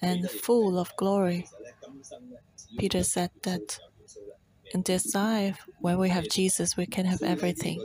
and 0.00 0.28
full 0.30 0.78
of 0.78 0.94
glory. 0.96 1.46
Peter 2.78 3.02
said 3.02 3.30
that 3.42 3.78
in 4.74 4.82
this 4.82 5.14
life, 5.14 5.58
when 5.80 5.98
we 5.98 6.08
have 6.08 6.28
Jesus, 6.28 6.76
we 6.76 6.86
can 6.86 7.04
have 7.04 7.22
everything. 7.22 7.84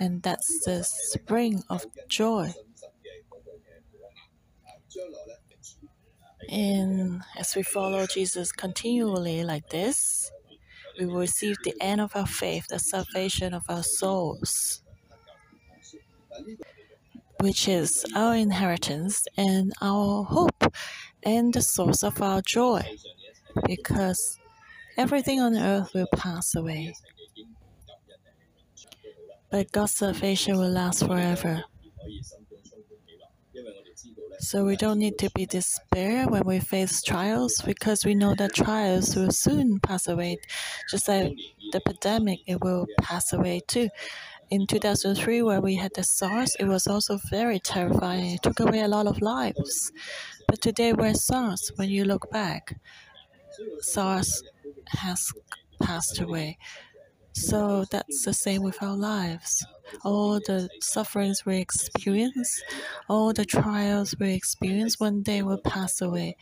And 0.00 0.22
that's 0.22 0.64
the 0.64 0.82
spring 0.82 1.62
of 1.68 1.84
joy. 2.08 2.52
And 6.48 7.22
as 7.36 7.54
we 7.54 7.62
follow 7.62 8.06
Jesus 8.06 8.50
continually 8.50 9.44
like 9.44 9.68
this, 9.68 10.32
we 11.00 11.06
will 11.06 11.20
receive 11.20 11.56
the 11.64 11.74
end 11.80 12.00
of 12.00 12.14
our 12.14 12.26
faith, 12.26 12.66
the 12.68 12.78
salvation 12.78 13.54
of 13.54 13.64
our 13.70 13.82
souls, 13.82 14.82
which 17.40 17.66
is 17.66 18.04
our 18.14 18.36
inheritance 18.36 19.26
and 19.36 19.72
our 19.80 20.24
hope 20.24 20.62
and 21.22 21.54
the 21.54 21.62
source 21.62 22.02
of 22.04 22.20
our 22.20 22.42
joy. 22.42 22.82
Because 23.64 24.38
everything 24.98 25.40
on 25.40 25.56
earth 25.56 25.90
will 25.94 26.06
pass 26.14 26.54
away, 26.54 26.94
but 29.50 29.72
God's 29.72 29.96
salvation 29.96 30.58
will 30.58 30.70
last 30.70 31.06
forever. 31.06 31.64
So 34.40 34.64
we 34.64 34.74
don't 34.74 34.98
need 34.98 35.18
to 35.18 35.30
be 35.34 35.44
despair 35.44 36.26
when 36.26 36.44
we 36.44 36.60
face 36.60 37.02
trials 37.02 37.60
because 37.60 38.06
we 38.06 38.14
know 38.14 38.34
that 38.34 38.54
trials 38.54 39.14
will 39.14 39.30
soon 39.30 39.78
pass 39.80 40.08
away. 40.08 40.38
Just 40.90 41.08
like 41.08 41.36
the 41.72 41.80
pandemic, 41.80 42.40
it 42.46 42.62
will 42.62 42.86
pass 43.02 43.34
away 43.34 43.60
too. 43.68 43.90
In 44.48 44.66
2003, 44.66 45.42
when 45.42 45.60
we 45.60 45.76
had 45.76 45.92
the 45.94 46.02
SARS, 46.02 46.56
it 46.58 46.64
was 46.64 46.86
also 46.86 47.18
very 47.28 47.60
terrifying. 47.60 48.32
It 48.32 48.42
took 48.42 48.60
away 48.60 48.80
a 48.80 48.88
lot 48.88 49.06
of 49.06 49.20
lives. 49.20 49.92
But 50.48 50.62
today, 50.62 50.94
we're 50.94 51.14
SARS. 51.14 51.70
When 51.76 51.90
you 51.90 52.04
look 52.04 52.30
back, 52.30 52.80
SARS 53.80 54.42
has 54.88 55.32
passed 55.82 56.18
away. 56.18 56.58
So 57.32 57.84
that's 57.90 58.24
the 58.24 58.34
same 58.34 58.62
with 58.62 58.82
our 58.82 58.96
lives 58.96 59.64
all 60.04 60.40
the 60.40 60.68
sufferings 60.80 61.44
we 61.44 61.58
experience, 61.58 62.62
all 63.08 63.32
the 63.32 63.44
trials 63.44 64.14
we 64.18 64.34
experience, 64.34 65.00
one 65.00 65.22
day 65.22 65.42
will 65.42 65.58
pass 65.58 66.00
away. 66.00 66.36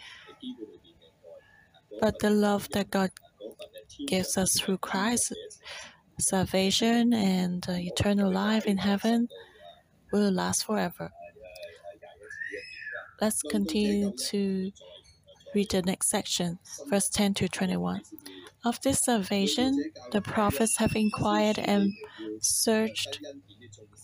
But 2.01 2.19
the 2.21 2.31
love 2.31 2.69
that 2.73 2.91
God 2.91 3.11
gives 4.07 4.37
us 4.37 4.59
through 4.59 4.79
Christ, 4.79 5.35
salvation 6.21 7.13
and 7.13 7.65
uh, 7.69 7.73
eternal 7.73 8.31
life 8.33 8.67
in 8.67 8.79
heaven, 8.79 9.29
will 10.13 10.31
last 10.31 10.65
forever. 10.65 11.11
Let's 13.21 13.43
continue 13.43 14.13
to 14.29 14.71
read 15.55 15.71
the 15.71 15.83
next 15.83 16.09
section, 16.09 16.61
verse 16.89 17.09
10 17.09 17.35
to 17.35 17.49
21. 17.49 18.03
Of 18.65 18.81
this 18.83 19.01
salvation, 19.01 19.93
the 20.13 20.21
prophets 20.21 20.77
have 20.79 20.95
inquired 20.95 21.59
and 21.59 21.93
searched 22.41 23.21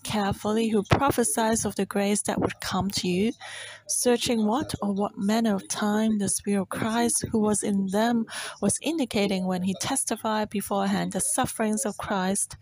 carefully 0.04 0.68
who 0.68 0.82
prophesies 0.84 1.64
of 1.64 1.74
the 1.76 1.86
grace 1.86 2.22
that 2.22 2.40
would 2.40 2.60
come 2.60 2.90
to 2.90 3.08
you, 3.08 3.32
searching 3.88 4.46
what 4.46 4.74
or 4.80 4.92
what 4.92 5.18
manner 5.18 5.54
of 5.54 5.66
time 5.68 6.18
the 6.18 6.28
Spirit 6.28 6.62
of 6.62 6.68
Christ 6.68 7.24
who 7.30 7.38
was 7.38 7.62
in 7.62 7.86
them 7.88 8.26
was 8.60 8.78
indicating 8.82 9.46
when 9.46 9.62
he 9.62 9.74
testified 9.80 10.50
beforehand 10.50 11.12
the 11.12 11.20
sufferings 11.20 11.84
of 11.84 11.96
Christ 11.96 12.56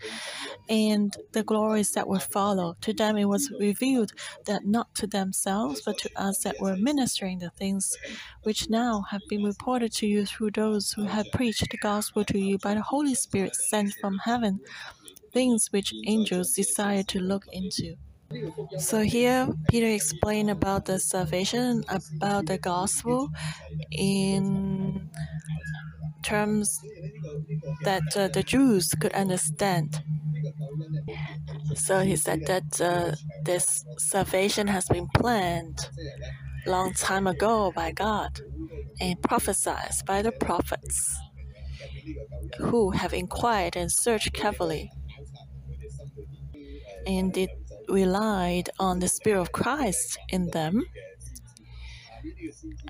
and 0.69 1.17
the 1.33 1.43
glories 1.43 1.93
that 1.93 2.09
would 2.09 2.23
follow. 2.23 2.77
To 2.83 2.93
them 2.93 3.17
it 3.17 3.27
was 3.27 3.51
revealed 3.59 4.13
that 4.47 4.65
not 4.65 4.95
to 4.97 5.07
themselves, 5.07 5.83
but 5.85 5.99
to 5.99 6.11
us 6.17 6.39
that 6.45 6.61
were 6.61 6.77
ministering 6.77 7.41
the 7.41 7.51
things 7.51 7.97
which 8.45 8.71
now 8.71 9.03
have 9.11 9.23
been 9.29 9.43
reported 9.43 9.93
to 9.93 10.07
you 10.07 10.27
through 10.27 10.53
those 10.53 10.93
who 10.93 11.05
have 11.05 11.27
preached 11.33 11.69
the 11.71 11.79
gospel 11.79 12.25
to 12.25 12.39
you 12.39 12.59
by 12.59 12.75
the 12.75 12.83
Holy 12.83 13.15
Spirit 13.15 13.55
sent 13.55 13.95
from 13.95 14.19
heaven 14.19 14.61
things 15.33 15.69
which 15.71 15.93
angels 16.07 16.53
desire 16.53 17.03
to 17.05 17.21
look 17.21 17.45
into. 17.53 17.97
So 18.79 19.01
here, 19.01 19.49
Peter 19.69 19.87
explained 19.87 20.51
about 20.51 20.87
the 20.87 20.99
salvation, 20.99 21.85
about 21.89 22.47
the 22.47 22.59
gospel, 22.59 23.29
in 23.91 25.11
terms 26.23 26.81
that 27.85 28.17
uh, 28.17 28.29
the 28.29 28.43
Jews 28.43 28.95
could 29.01 29.13
understand. 29.13 30.03
So 31.75 32.01
he 32.01 32.17
said 32.17 32.47
that 32.47 32.81
uh, 32.81 33.13
this 33.45 33.85
salvation 33.99 34.67
has 34.69 34.87
been 34.87 35.09
planned 35.15 35.91
long 36.67 36.93
time 36.95 37.27
ago 37.27 37.73
by 37.75 37.93
God 37.93 38.41
and 39.01 39.21
prophesied 39.23 39.93
by 40.07 40.23
the 40.23 40.33
prophets 40.33 41.19
who 42.59 42.91
have 42.91 43.13
inquired 43.13 43.77
and 43.77 43.91
searched 43.91 44.33
carefully 44.33 44.91
and 47.07 47.37
it 47.37 47.51
relied 47.89 48.71
on 48.79 49.01
the 49.01 49.09
Spirit 49.09 49.41
of 49.41 49.53
Christ 49.53 50.19
in 50.29 50.51
them. 50.51 50.83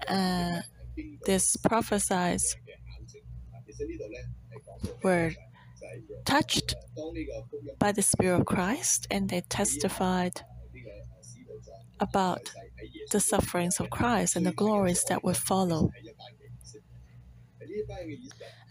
Uh, 0.08 0.60
this 1.26 1.56
prophesies 1.56 2.56
were 5.02 5.32
touched 6.24 6.74
by 7.78 7.92
the 7.92 8.02
Spirit 8.02 8.40
of 8.40 8.46
Christ 8.46 9.06
and 9.10 9.28
they 9.28 9.40
testified 9.42 10.42
about 12.00 12.52
the 13.10 13.20
sufferings 13.20 13.78
of 13.80 13.90
Christ 13.90 14.36
and 14.36 14.44
the 14.44 14.52
glories 14.52 15.04
that 15.04 15.22
would 15.24 15.36
follow. 15.36 15.90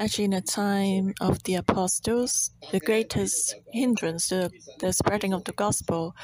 Actually, 0.02 0.24
in 0.24 0.32
the 0.32 0.42
time 0.42 1.14
of 1.22 1.44
the 1.44 1.54
apostles, 1.54 2.50
the 2.72 2.80
greatest 2.80 3.54
hindrance 3.72 4.30
to 4.30 4.50
the 4.80 4.92
spreading 4.92 5.32
of 5.32 5.44
the 5.44 5.52
gospel 5.52 6.16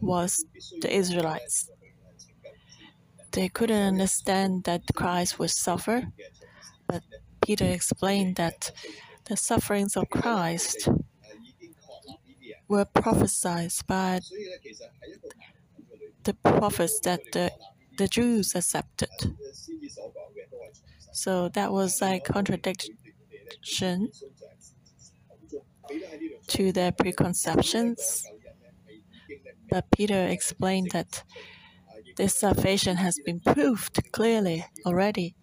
was 0.00 0.44
the 0.80 0.94
Israelites. 0.94 1.68
They 3.32 3.48
couldn't 3.48 3.88
understand 3.94 4.62
that 4.64 4.82
Christ 4.94 5.40
would 5.40 5.50
suffer, 5.50 6.12
but 6.86 7.02
Peter 7.44 7.64
explained 7.64 8.36
that 8.36 8.70
the 9.24 9.36
sufferings 9.36 9.96
of 9.96 10.08
Christ 10.10 10.88
were 12.68 12.84
prophesied 12.84 13.72
by 13.88 14.20
the 16.22 16.34
prophets 16.34 17.00
that 17.00 17.20
the, 17.32 17.50
the 17.98 18.06
Jews 18.06 18.54
accepted. 18.54 19.10
So 21.10 21.48
that 21.48 21.72
was 21.72 22.00
like 22.00 22.28
contradiction 23.44 24.08
to 26.48 26.72
their 26.72 26.92
preconceptions. 26.92 28.24
But 29.70 29.86
Peter 29.96 30.26
explained 30.26 30.90
that 30.92 31.24
this 32.16 32.36
salvation 32.36 32.96
has 32.96 33.18
been 33.24 33.40
proved 33.40 34.12
clearly 34.12 34.64
already. 34.86 35.34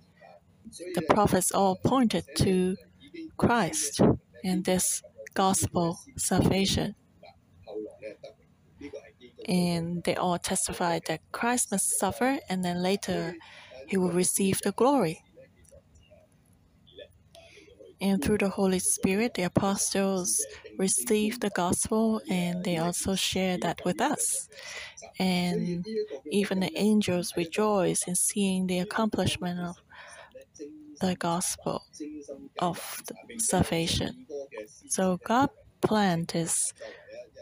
The 0.96 1.02
prophets 1.02 1.52
all 1.52 1.78
pointed 1.84 2.24
to 2.38 2.78
Christ 3.38 4.02
and 4.44 4.64
this 4.64 5.02
gospel 5.34 6.00
salvation. 6.18 6.96
And 9.48 10.04
they 10.04 10.16
all 10.16 10.38
testified 10.38 11.04
that 11.08 11.22
Christ 11.32 11.72
must 11.72 11.98
suffer 11.98 12.40
and 12.48 12.64
then 12.64 12.82
later 12.82 13.36
he 13.88 13.98
will 13.98 14.12
receive 14.12 14.62
the 14.62 14.72
glory. 14.72 15.24
And 18.02 18.24
through 18.24 18.40
the 18.40 18.50
Holy 18.50 18.80
Spirit, 18.80 19.36
the 19.36 19.44
apostles 19.44 20.46
received 20.78 21.42
the 21.42 21.52
gospel 21.52 22.22
and 22.30 22.64
they 22.64 22.78
also 22.78 23.16
share 23.16 23.58
that 23.60 23.86
with 23.86 24.02
us. 24.02 24.50
And 25.20 25.86
even 26.32 26.62
the 26.62 26.72
angels 26.78 27.34
rejoice 27.38 28.08
in 28.08 28.16
seeing 28.16 28.68
the 28.68 28.80
accomplishment 28.80 29.60
of 29.60 29.78
the 31.00 31.16
gospel 31.16 31.84
of 32.60 33.02
salvation. 33.38 34.26
So 34.90 35.20
God 35.24 35.50
planned 35.82 36.28
this 36.30 36.74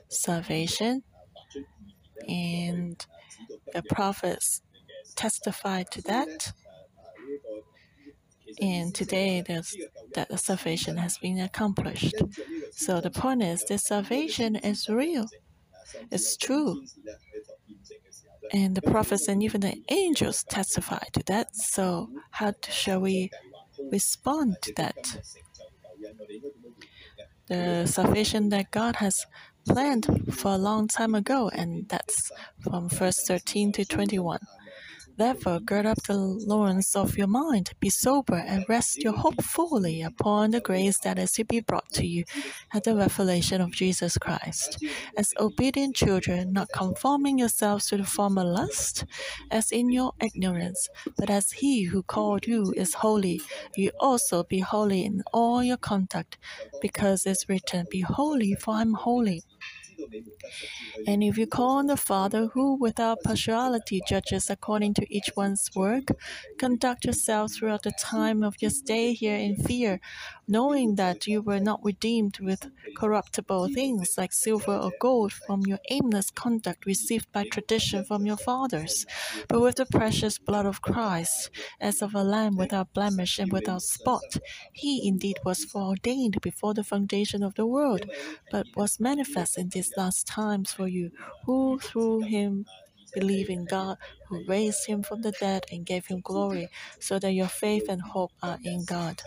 salvation, 0.10 1.04
and 2.28 3.06
the 3.74 3.84
prophets 3.84 4.62
testified 5.16 5.92
to 5.92 6.02
that. 6.04 6.54
And 8.62 8.94
today, 8.94 9.44
that 10.14 10.40
salvation 10.40 10.98
has 10.98 11.18
been 11.18 11.40
accomplished. 11.40 12.16
So 12.72 13.02
the 13.02 13.12
point 13.12 13.44
is, 13.44 13.64
this 13.66 13.86
salvation 13.86 14.56
is 14.56 14.90
real. 14.90 15.28
It's 16.12 16.38
true. 16.38 16.84
And 18.52 18.76
the 18.76 18.82
prophets 18.82 19.28
and 19.28 19.44
even 19.44 19.62
the 19.62 19.76
angels 19.90 20.44
testify 20.50 21.04
to 21.14 21.24
that. 21.28 21.56
So, 21.56 22.10
how 22.32 22.54
shall 22.68 23.00
we 23.00 23.30
respond 23.92 24.58
to 24.64 24.74
that? 24.78 25.22
The 27.48 27.86
salvation 27.86 28.50
that 28.50 28.72
God 28.72 28.98
has 28.98 29.26
planned 29.68 30.34
for 30.34 30.52
a 30.52 30.58
long 30.58 30.88
time 30.88 31.14
ago, 31.14 31.50
and 31.50 31.88
that's 31.90 32.32
from 32.62 32.90
verse 32.90 33.24
13 33.28 33.72
to 33.74 33.86
21. 33.86 34.40
Therefore, 35.20 35.60
gird 35.60 35.86
up 35.86 36.02
the 36.04 36.16
loins 36.16 36.96
of 36.96 37.18
your 37.18 37.28
mind, 37.28 37.74
be 37.82 37.90
sober, 37.90 38.38
and 38.38 38.64
rest 38.70 39.04
your 39.04 39.12
hope 39.12 39.44
fully 39.44 40.02
upon 40.02 40.52
the 40.52 40.62
grace 40.62 40.98
that 41.00 41.20
is 41.20 41.34
to 41.34 41.44
be 41.44 41.60
brought 41.60 41.92
to 41.92 42.06
you 42.08 42.24
at 42.74 42.86
the 42.86 42.96
revelation 42.96 43.60
of 43.60 43.72
Jesus 43.72 44.18
Christ. 44.18 44.82
As 45.18 45.34
obedient 45.38 45.98
children, 45.98 46.54
not 46.54 46.70
conforming 46.74 47.38
yourselves 47.38 47.88
to 47.88 47.98
the 47.98 48.06
former 48.06 48.46
lust, 48.46 49.04
as 49.52 49.74
in 49.74 49.90
your 49.90 50.14
ignorance, 50.22 50.88
but 51.18 51.30
as 51.30 51.52
He 51.52 51.84
who 51.84 52.02
called 52.02 52.48
you 52.48 52.74
is 52.78 52.94
holy, 52.94 53.42
you 53.76 53.92
also 54.00 54.44
be 54.44 54.60
holy 54.60 55.04
in 55.04 55.22
all 55.34 55.62
your 55.62 55.78
conduct, 55.78 56.38
because 56.82 57.26
it's 57.26 57.50
written, 57.50 57.88
Be 57.92 58.00
holy, 58.00 58.56
for 58.56 58.76
I'm 58.76 58.94
holy. 58.94 59.44
And 61.08 61.24
if 61.24 61.38
you 61.38 61.48
call 61.48 61.78
on 61.78 61.88
the 61.88 61.98
Father, 61.98 62.48
who 62.54 62.76
without 62.76 63.24
partiality 63.24 64.02
judges 64.08 64.50
according 64.50 64.94
to 64.96 65.14
each 65.14 65.32
one's 65.36 65.70
work, 65.76 66.10
conduct 66.58 67.06
yourselves 67.06 67.58
throughout 67.58 67.84
the 67.84 67.92
time 67.92 68.44
of 68.44 68.56
your 68.62 68.72
stay 68.72 69.14
here 69.14 69.36
in 69.36 69.56
fear, 69.56 70.00
knowing 70.48 70.96
that 70.96 71.28
you 71.28 71.42
were 71.42 71.60
not 71.60 71.84
redeemed 71.84 72.40
with 72.40 72.72
corruptible 72.96 73.68
things 73.70 74.16
like 74.18 74.34
silver 74.34 74.76
or 74.76 74.92
gold 75.00 75.32
from 75.34 75.62
your 75.66 75.80
aimless 75.90 76.30
conduct 76.32 76.86
received 76.86 77.32
by 77.32 77.44
tradition 77.44 78.04
from 78.04 78.26
your 78.26 78.38
fathers, 78.38 79.06
but 79.48 79.62
with 79.62 79.76
the 79.76 79.86
precious 79.86 80.38
blood 80.38 80.66
of 80.66 80.82
Christ, 80.82 81.50
as 81.80 82.02
of 82.02 82.14
a 82.16 82.24
lamb 82.24 82.56
without 82.56 82.94
blemish 82.94 83.40
and 83.40 83.52
without 83.52 83.82
spot. 83.82 84.38
He 84.74 85.08
indeed 85.08 85.38
was 85.46 85.66
foreordained 85.66 86.42
before 86.42 86.74
the 86.74 86.84
foundation 86.84 87.44
of 87.44 87.56
the 87.56 87.66
world, 87.66 88.06
but 88.52 88.68
was 88.76 89.00
manifest 89.00 89.58
in 89.58 89.70
last 89.98 90.28
times 90.28 90.72
for 90.72 90.88
you, 90.88 91.12
who 91.46 91.80
through 91.80 92.22
him 92.22 92.66
believe 93.14 93.50
in 93.50 93.66
God, 93.66 93.98
who 94.28 94.44
raised 94.46 94.86
him 94.88 95.04
from 95.04 95.22
the 95.22 95.32
dead 95.32 95.66
and 95.72 95.86
gave 95.86 96.08
him 96.08 96.22
glory, 96.22 96.70
so 97.00 97.20
that 97.20 97.32
your 97.34 97.48
faith 97.48 97.90
and 97.90 98.02
hope 98.02 98.32
are 98.42 98.60
in 98.64 98.86
God. 98.86 99.22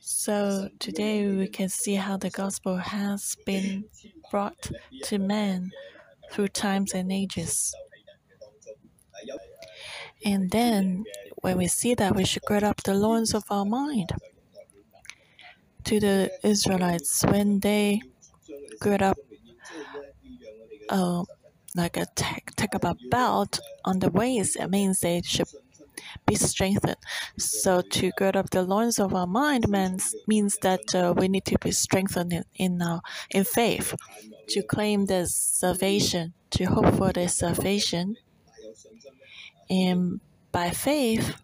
So 0.00 0.68
today 0.78 1.26
we 1.28 1.48
can 1.48 1.68
see 1.68 1.94
how 1.94 2.16
the 2.16 2.30
gospel 2.30 2.76
has 2.76 3.36
been 3.46 3.84
brought 4.30 4.70
to 5.04 5.18
man 5.18 5.70
through 6.32 6.48
times 6.48 6.92
and 6.92 7.10
ages. 7.12 7.74
And 10.24 10.50
then 10.50 11.04
when 11.36 11.56
we 11.58 11.68
see 11.68 11.94
that, 11.94 12.14
we 12.14 12.24
should 12.24 12.42
gird 12.46 12.62
up 12.62 12.82
the 12.82 12.94
loins 12.94 13.34
of 13.34 13.44
our 13.50 13.64
mind. 13.64 14.12
To 15.84 15.98
the 15.98 16.30
Israelites, 16.44 17.24
when 17.24 17.58
they 17.60 18.00
gird 18.80 19.02
up 19.02 19.18
uh, 20.88 21.24
like 21.74 21.96
a 21.96 22.06
take, 22.14 22.54
take 22.54 22.74
up 22.74 22.84
a 22.84 22.94
belt 23.10 23.58
on 23.84 23.98
the 23.98 24.10
waist, 24.10 24.56
it 24.56 24.70
means 24.70 25.00
they 25.00 25.20
should 25.22 25.48
be 26.26 26.36
strengthened. 26.36 26.96
So 27.38 27.80
to 27.82 28.12
gird 28.16 28.36
up 28.36 28.50
the 28.50 28.62
loins 28.62 28.98
of 28.98 29.14
our 29.14 29.26
mind 29.26 29.68
means 29.68 30.14
means 30.28 30.58
that 30.62 30.94
uh, 30.94 31.14
we 31.16 31.28
need 31.28 31.44
to 31.46 31.58
be 31.58 31.72
strengthened 31.72 32.32
in 32.32 32.44
in, 32.54 32.82
uh, 32.82 33.00
in 33.30 33.44
faith, 33.44 33.94
to 34.48 34.62
claim 34.62 35.06
the 35.06 35.26
salvation, 35.26 36.34
to 36.50 36.64
hope 36.64 36.94
for 36.94 37.12
the 37.12 37.28
salvation, 37.28 38.16
and 39.68 40.20
by 40.52 40.70
faith 40.70 41.34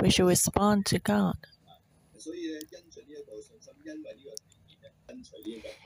we 0.00 0.10
should 0.10 0.26
respond 0.26 0.86
to 0.86 0.98
God. 0.98 1.36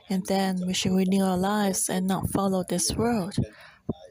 And 0.09 0.25
then 0.25 0.65
we 0.65 0.73
should 0.73 0.93
renew 0.93 1.23
our 1.23 1.37
lives 1.37 1.89
and 1.89 2.07
not 2.07 2.29
follow 2.31 2.63
this 2.67 2.91
world, 2.95 3.35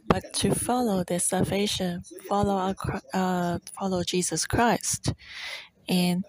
but 0.07 0.33
to 0.35 0.55
follow 0.55 1.05
the 1.05 1.21
salvation, 1.21 2.03
follow 2.29 2.57
our, 2.57 2.75
uh, 3.13 3.59
follow 3.79 4.03
Jesus 4.03 4.47
Christ, 4.47 5.13
and 5.89 6.25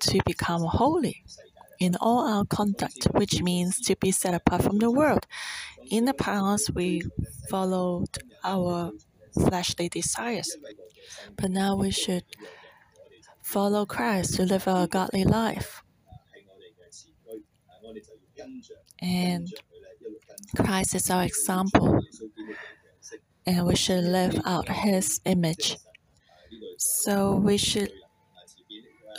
to 0.00 0.20
become 0.24 0.62
holy 0.62 1.24
in 1.80 1.96
all 2.00 2.26
our 2.26 2.44
conduct, 2.44 3.04
which 3.12 3.42
means 3.42 3.80
to 3.80 3.96
be 3.96 4.12
set 4.12 4.34
apart 4.34 4.62
from 4.62 4.78
the 4.78 4.90
world. 4.90 5.26
In 5.90 6.04
the 6.04 6.14
past, 6.14 6.74
we 6.74 7.02
followed 7.50 8.08
our 8.44 8.92
fleshly 9.34 9.88
desires, 9.88 10.56
but 11.36 11.50
now 11.50 11.74
we 11.76 11.90
should 11.90 12.24
follow 13.54 13.86
Christ 13.86 14.34
to 14.34 14.42
live 14.42 14.66
a 14.66 14.88
godly 14.88 15.22
life. 15.22 15.84
And 19.00 19.46
Christ 20.56 20.96
is 20.96 21.08
our 21.08 21.22
example, 21.22 22.00
and 23.46 23.64
we 23.64 23.76
should 23.76 24.02
live 24.02 24.40
out 24.44 24.68
His 24.68 25.20
image. 25.24 25.78
So 26.78 27.36
we 27.36 27.56
should 27.56 27.92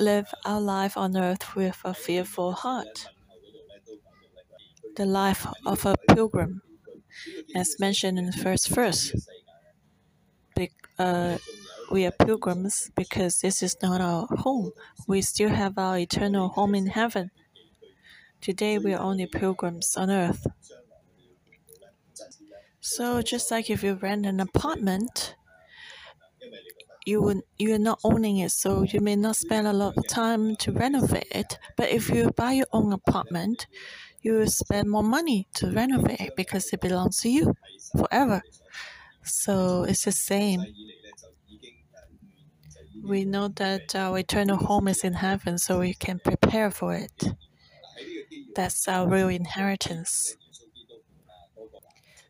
live 0.01 0.27
our 0.43 0.59
life 0.59 0.97
on 0.97 1.15
earth 1.15 1.55
with 1.55 1.79
a 1.85 1.93
fearful 1.93 2.51
heart. 2.51 3.07
The 4.97 5.05
life 5.05 5.47
of 5.65 5.85
a 5.85 5.95
pilgrim, 6.09 6.61
as 7.55 7.79
mentioned 7.79 8.19
in 8.19 8.25
the 8.25 8.43
first 8.45 8.67
verse. 8.67 9.15
Be, 10.57 10.71
uh, 10.99 11.37
we 11.91 12.05
are 12.05 12.11
pilgrims 12.11 12.91
because 12.95 13.39
this 13.41 13.63
is 13.63 13.75
not 13.81 14.01
our 14.01 14.27
home. 14.27 14.71
We 15.07 15.21
still 15.21 15.49
have 15.49 15.77
our 15.77 15.97
eternal 15.97 16.49
home 16.49 16.75
in 16.75 16.87
heaven. 16.87 17.31
Today 18.39 18.77
we 18.77 18.93
are 18.93 19.01
only 19.01 19.25
pilgrims 19.27 19.97
on 19.97 20.09
earth. 20.09 20.47
So 22.79 23.21
just 23.21 23.51
like 23.51 23.69
if 23.69 23.83
you 23.83 23.95
rent 23.95 24.25
an 24.25 24.39
apartment, 24.39 25.35
you 27.05 27.21
would 27.21 27.41
you 27.57 27.73
are 27.75 27.79
not 27.89 27.99
owning 28.03 28.37
it, 28.37 28.51
so 28.51 28.83
you 28.83 28.99
may 28.99 29.15
not 29.15 29.35
spend 29.35 29.67
a 29.67 29.73
lot 29.73 29.95
of 29.97 30.07
time 30.07 30.55
to 30.57 30.71
renovate 30.71 31.27
it. 31.31 31.57
But 31.77 31.89
if 31.89 32.09
you 32.09 32.31
buy 32.31 32.53
your 32.53 32.67
own 32.73 32.91
apartment, 32.93 33.67
you 34.21 34.33
will 34.33 34.47
spend 34.47 34.89
more 34.89 35.03
money 35.03 35.47
to 35.55 35.71
renovate 35.71 36.21
it 36.21 36.35
because 36.35 36.73
it 36.73 36.81
belongs 36.81 37.21
to 37.21 37.29
you 37.29 37.55
forever. 37.97 38.41
So 39.23 39.83
it's 39.83 40.05
the 40.05 40.13
same. 40.13 40.63
We 43.03 43.25
know 43.25 43.47
that 43.49 43.95
our 43.95 44.17
eternal 44.17 44.57
home 44.57 44.87
is 44.87 45.03
in 45.03 45.13
heaven, 45.13 45.57
so 45.57 45.79
we 45.79 45.93
can 45.93 46.19
prepare 46.19 46.71
for 46.71 46.93
it. 46.95 47.33
That's 48.55 48.87
our 48.87 49.07
real 49.07 49.29
inheritance. 49.29 50.37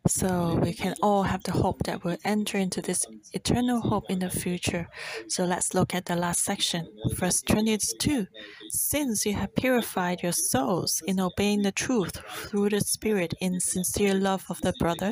So 0.07 0.55
we 0.61 0.73
can 0.73 0.93
all 1.01 1.23
have 1.23 1.43
the 1.43 1.51
hope 1.51 1.83
that 1.83 2.03
we'll 2.03 2.17
enter 2.23 2.59
into 2.59 2.79
this 2.79 3.05
eternal 3.33 3.81
hope 3.81 4.05
in 4.09 4.19
the 4.19 4.29
future. 4.29 4.87
So 5.27 5.45
let's 5.45 5.73
look 5.73 5.95
at 5.95 6.05
the 6.05 6.15
last 6.15 6.43
section, 6.43 6.87
verse 7.15 7.41
22. 7.41 8.27
Since 8.69 9.25
you 9.25 9.33
have 9.33 9.55
purified 9.55 10.21
your 10.21 10.31
souls 10.31 11.01
in 11.07 11.19
obeying 11.19 11.63
the 11.63 11.71
truth 11.71 12.21
through 12.49 12.69
the 12.69 12.81
Spirit 12.81 13.33
in 13.41 13.59
sincere 13.59 14.13
love 14.13 14.45
of 14.47 14.61
the 14.61 14.73
brother, 14.79 15.11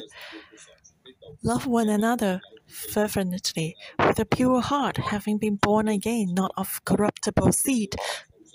love 1.41 1.65
one 1.65 1.89
another 1.89 2.41
fervently 2.73 3.75
with 3.99 4.19
a 4.19 4.25
pure 4.25 4.61
heart, 4.61 4.97
having 4.97 5.37
been 5.37 5.55
born 5.55 5.87
again, 5.87 6.33
not 6.33 6.51
of 6.57 6.83
corruptible 6.85 7.51
seed, 7.51 7.95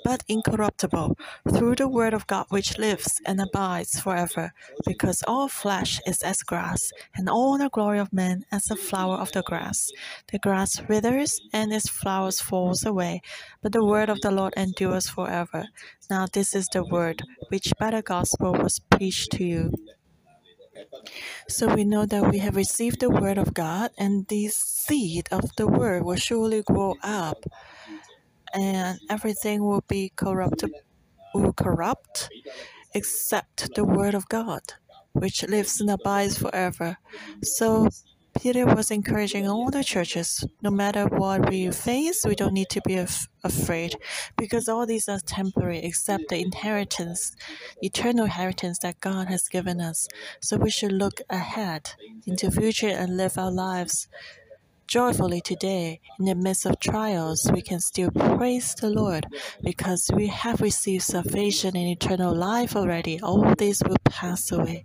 but 0.04 0.22
incorruptible, 0.28 1.18
through 1.52 1.74
the 1.74 1.88
word 1.88 2.14
of 2.14 2.26
God 2.26 2.46
which 2.50 2.78
lives 2.78 3.20
and 3.26 3.40
abides 3.40 4.00
forever. 4.00 4.52
Because 4.86 5.22
all 5.26 5.48
flesh 5.48 6.00
is 6.06 6.22
as 6.22 6.42
grass, 6.42 6.92
and 7.16 7.28
all 7.28 7.58
the 7.58 7.68
glory 7.68 7.98
of 7.98 8.12
man 8.12 8.44
as 8.52 8.64
the 8.64 8.76
flower 8.76 9.16
of 9.16 9.32
the 9.32 9.42
grass. 9.42 9.90
The 10.30 10.38
grass 10.38 10.80
withers, 10.88 11.40
and 11.52 11.72
its 11.72 11.88
flowers 11.88 12.40
falls 12.40 12.86
away, 12.86 13.22
but 13.62 13.72
the 13.72 13.84
word 13.84 14.08
of 14.08 14.20
the 14.20 14.30
Lord 14.30 14.54
endures 14.56 15.08
forever. 15.08 15.66
Now 16.10 16.26
this 16.32 16.54
is 16.54 16.68
the 16.72 16.84
word 16.84 17.22
which 17.48 17.72
by 17.78 17.90
the 17.90 18.02
gospel 18.02 18.52
was 18.52 18.80
preached 18.90 19.32
to 19.32 19.44
you. 19.44 19.72
So 21.48 21.74
we 21.74 21.84
know 21.84 22.06
that 22.06 22.30
we 22.30 22.38
have 22.38 22.56
received 22.56 23.00
the 23.00 23.10
word 23.10 23.38
of 23.38 23.54
God, 23.54 23.90
and 23.98 24.26
the 24.28 24.48
seed 24.48 25.28
of 25.30 25.44
the 25.56 25.66
word 25.66 26.04
will 26.04 26.16
surely 26.16 26.62
grow 26.62 26.94
up, 27.02 27.44
and 28.54 28.98
everything 29.10 29.64
will 29.64 29.84
be 29.88 30.12
corrupted, 30.16 30.72
will 31.34 31.52
corrupt, 31.52 32.28
except 32.94 33.74
the 33.74 33.84
word 33.84 34.14
of 34.14 34.28
God, 34.28 34.62
which 35.12 35.42
lives 35.48 35.80
and 35.80 35.90
abides 35.90 36.38
forever. 36.38 36.98
So 37.42 37.88
Peter 38.40 38.66
was 38.66 38.92
encouraging 38.92 39.48
all 39.48 39.68
the 39.68 39.82
churches, 39.82 40.44
no 40.62 40.70
matter 40.70 41.06
what 41.06 41.50
we 41.50 41.70
face, 41.72 42.24
we 42.24 42.36
don't 42.36 42.52
need 42.52 42.68
to 42.68 42.80
be 42.86 42.94
af- 42.94 43.26
afraid 43.42 43.96
because 44.36 44.68
all 44.68 44.86
these 44.86 45.08
are 45.08 45.18
temporary 45.26 45.78
except 45.78 46.28
the 46.28 46.38
inheritance, 46.38 47.34
eternal 47.82 48.26
inheritance 48.26 48.78
that 48.78 49.00
God 49.00 49.26
has 49.26 49.48
given 49.48 49.80
us. 49.80 50.06
So 50.40 50.56
we 50.56 50.70
should 50.70 50.92
look 50.92 51.20
ahead 51.28 51.90
into 52.26 52.50
future 52.50 52.88
and 52.88 53.16
live 53.16 53.36
our 53.36 53.50
lives 53.50 54.06
joyfully 54.86 55.40
today 55.40 56.00
in 56.20 56.26
the 56.26 56.34
midst 56.36 56.64
of 56.64 56.78
trials. 56.78 57.50
We 57.52 57.60
can 57.60 57.80
still 57.80 58.12
praise 58.12 58.72
the 58.74 58.88
Lord 58.88 59.26
because 59.62 60.10
we 60.14 60.28
have 60.28 60.60
received 60.60 61.02
salvation 61.02 61.76
and 61.76 61.88
eternal 61.88 62.34
life 62.34 62.76
already. 62.76 63.20
All 63.20 63.54
these 63.56 63.82
will 63.84 63.98
pass 64.04 64.52
away. 64.52 64.84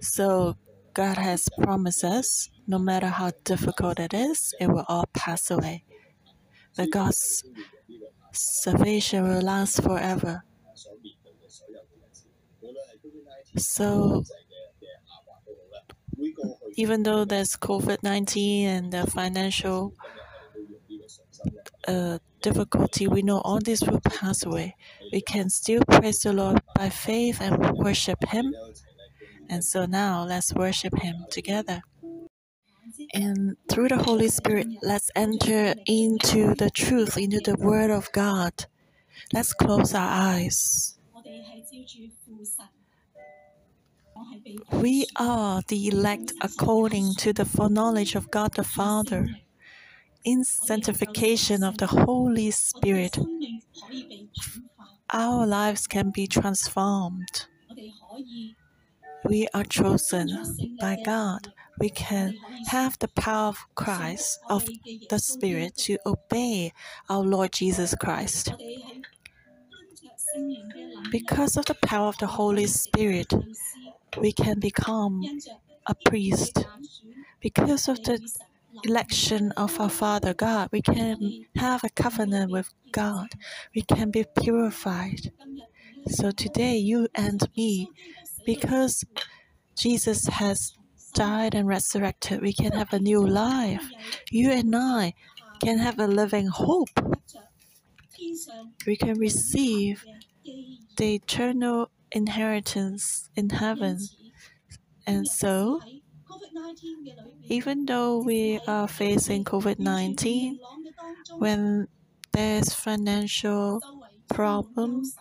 So 0.00 0.56
God 0.94 1.18
has 1.18 1.48
promised 1.60 2.04
us, 2.04 2.50
no 2.68 2.78
matter 2.78 3.08
how 3.08 3.32
difficult 3.42 3.98
it 3.98 4.14
is, 4.14 4.54
it 4.60 4.68
will 4.68 4.84
all 4.86 5.06
pass 5.12 5.50
away. 5.50 5.82
The 6.76 6.86
God's 6.86 7.42
salvation 8.32 9.28
will 9.28 9.42
last 9.42 9.82
forever. 9.82 10.44
So, 13.56 14.22
even 16.76 17.02
though 17.02 17.24
there's 17.24 17.56
COVID 17.56 18.02
19 18.04 18.68
and 18.68 18.92
the 18.92 19.06
financial 19.08 19.94
uh, 21.88 22.18
difficulty, 22.40 23.08
we 23.08 23.22
know 23.22 23.38
all 23.40 23.58
this 23.58 23.82
will 23.82 24.00
pass 24.00 24.46
away. 24.46 24.76
We 25.12 25.22
can 25.22 25.50
still 25.50 25.82
praise 25.90 26.20
the 26.20 26.32
Lord 26.32 26.60
by 26.76 26.90
faith 26.90 27.40
and 27.40 27.58
worship 27.78 28.24
Him 28.28 28.54
and 29.54 29.64
so 29.64 29.86
now 29.86 30.24
let's 30.24 30.52
worship 30.52 30.98
Him 30.98 31.26
together. 31.30 31.80
And 33.14 33.56
through 33.68 33.88
the 33.88 34.02
Holy 34.02 34.28
Spirit, 34.28 34.66
let's 34.82 35.12
enter 35.14 35.74
into 35.86 36.56
the 36.56 36.70
truth, 36.70 37.16
into 37.16 37.38
the 37.38 37.54
Word 37.54 37.90
of 37.92 38.10
God. 38.10 38.66
Let's 39.32 39.52
close 39.52 39.94
our 39.94 40.10
eyes. 40.10 40.98
We 44.72 45.06
are 45.16 45.62
the 45.68 45.86
elect 45.86 46.32
according 46.40 47.14
to 47.18 47.32
the 47.32 47.44
foreknowledge 47.44 48.16
of 48.16 48.32
God 48.32 48.54
the 48.56 48.64
Father, 48.64 49.28
in 50.24 50.42
sanctification 50.42 51.62
of 51.62 51.78
the 51.78 51.86
Holy 51.86 52.50
Spirit. 52.50 53.18
Our 55.12 55.46
lives 55.46 55.86
can 55.86 56.10
be 56.10 56.26
transformed 56.26 57.46
we 59.24 59.48
are 59.54 59.64
chosen 59.64 60.38
by 60.80 60.98
God. 61.04 61.52
We 61.78 61.90
can 61.90 62.34
have 62.68 62.98
the 62.98 63.08
power 63.08 63.48
of 63.48 63.66
Christ, 63.74 64.38
of 64.48 64.68
the 65.08 65.18
Spirit, 65.18 65.76
to 65.78 65.98
obey 66.06 66.72
our 67.08 67.22
Lord 67.22 67.52
Jesus 67.52 67.94
Christ. 67.94 68.52
Because 71.10 71.56
of 71.56 71.66
the 71.66 71.74
power 71.74 72.08
of 72.08 72.18
the 72.18 72.26
Holy 72.26 72.66
Spirit, 72.66 73.32
we 74.18 74.32
can 74.32 74.60
become 74.60 75.24
a 75.86 75.94
priest. 75.94 76.66
Because 77.40 77.88
of 77.88 78.02
the 78.02 78.20
election 78.84 79.52
of 79.52 79.80
our 79.80 79.90
Father 79.90 80.34
God, 80.34 80.68
we 80.72 80.82
can 80.82 81.44
have 81.56 81.84
a 81.84 81.90
covenant 81.90 82.50
with 82.50 82.70
God. 82.92 83.28
We 83.74 83.82
can 83.82 84.10
be 84.10 84.24
purified. 84.40 85.32
So 86.08 86.30
today, 86.30 86.76
you 86.76 87.08
and 87.14 87.40
me 87.56 87.90
because 88.44 89.04
Jesus 89.78 90.26
has 90.26 90.72
died 91.14 91.54
and 91.54 91.66
resurrected, 91.66 92.42
we 92.42 92.52
can 92.52 92.72
have 92.72 92.92
a 92.92 92.98
new 92.98 93.26
life. 93.26 93.88
You 94.30 94.50
and 94.50 94.74
I 94.74 95.14
can 95.60 95.78
have 95.78 95.98
a 95.98 96.06
living 96.06 96.48
hope. 96.48 96.90
We 98.86 98.96
can 98.96 99.18
receive 99.18 100.04
the 100.96 101.14
eternal 101.14 101.90
inheritance 102.12 103.28
in 103.34 103.50
heaven. 103.50 103.98
And 105.06 105.26
so, 105.26 105.80
even 107.44 107.86
though 107.86 108.18
we 108.22 108.60
are 108.66 108.88
facing 108.88 109.44
COVID 109.44 109.78
19, 109.78 110.58
when 111.38 111.88
there's 112.32 112.72
financial 112.72 113.80
problems, 114.28 115.16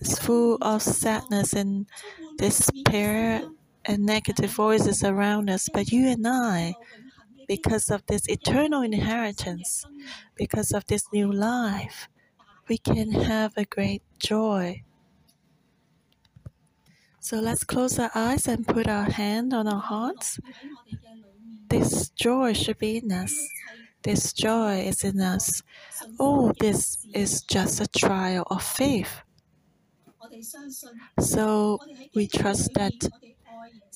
it's 0.00 0.18
full 0.18 0.56
of 0.62 0.82
sadness 0.82 1.52
and 1.52 1.86
despair 2.38 3.42
and 3.84 4.04
negative 4.04 4.50
voices 4.50 5.04
around 5.04 5.50
us. 5.50 5.68
But 5.72 5.92
you 5.92 6.08
and 6.08 6.26
I, 6.26 6.74
because 7.46 7.90
of 7.90 8.04
this 8.06 8.28
eternal 8.28 8.82
inheritance, 8.82 9.84
because 10.36 10.72
of 10.72 10.86
this 10.86 11.04
new 11.12 11.30
life, 11.30 12.08
we 12.68 12.78
can 12.78 13.10
have 13.10 13.52
a 13.56 13.64
great 13.64 14.02
joy. 14.18 14.82
So 17.20 17.38
let's 17.38 17.64
close 17.64 17.98
our 17.98 18.10
eyes 18.14 18.48
and 18.48 18.66
put 18.66 18.86
our 18.88 19.10
hand 19.10 19.52
on 19.52 19.68
our 19.68 19.80
hearts. 19.80 20.40
This 21.68 22.08
joy 22.10 22.54
should 22.54 22.78
be 22.78 22.96
in 22.96 23.12
us. 23.12 23.34
This 24.02 24.32
joy 24.32 24.80
is 24.80 25.04
in 25.04 25.20
us. 25.20 25.62
Oh, 26.18 26.52
this 26.58 27.06
is 27.12 27.42
just 27.42 27.80
a 27.80 27.86
trial 27.86 28.46
of 28.50 28.62
faith. 28.62 29.20
So 31.20 31.78
we 32.14 32.26
trust 32.26 32.74
that 32.74 32.94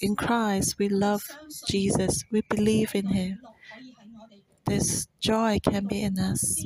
in 0.00 0.14
Christ 0.16 0.78
we 0.78 0.88
love 0.88 1.24
Jesus, 1.68 2.24
we 2.30 2.42
believe 2.42 2.94
in 2.94 3.06
Him. 3.08 3.38
This 4.66 5.06
joy 5.20 5.58
can 5.62 5.86
be 5.86 6.02
in 6.02 6.18
us. 6.18 6.64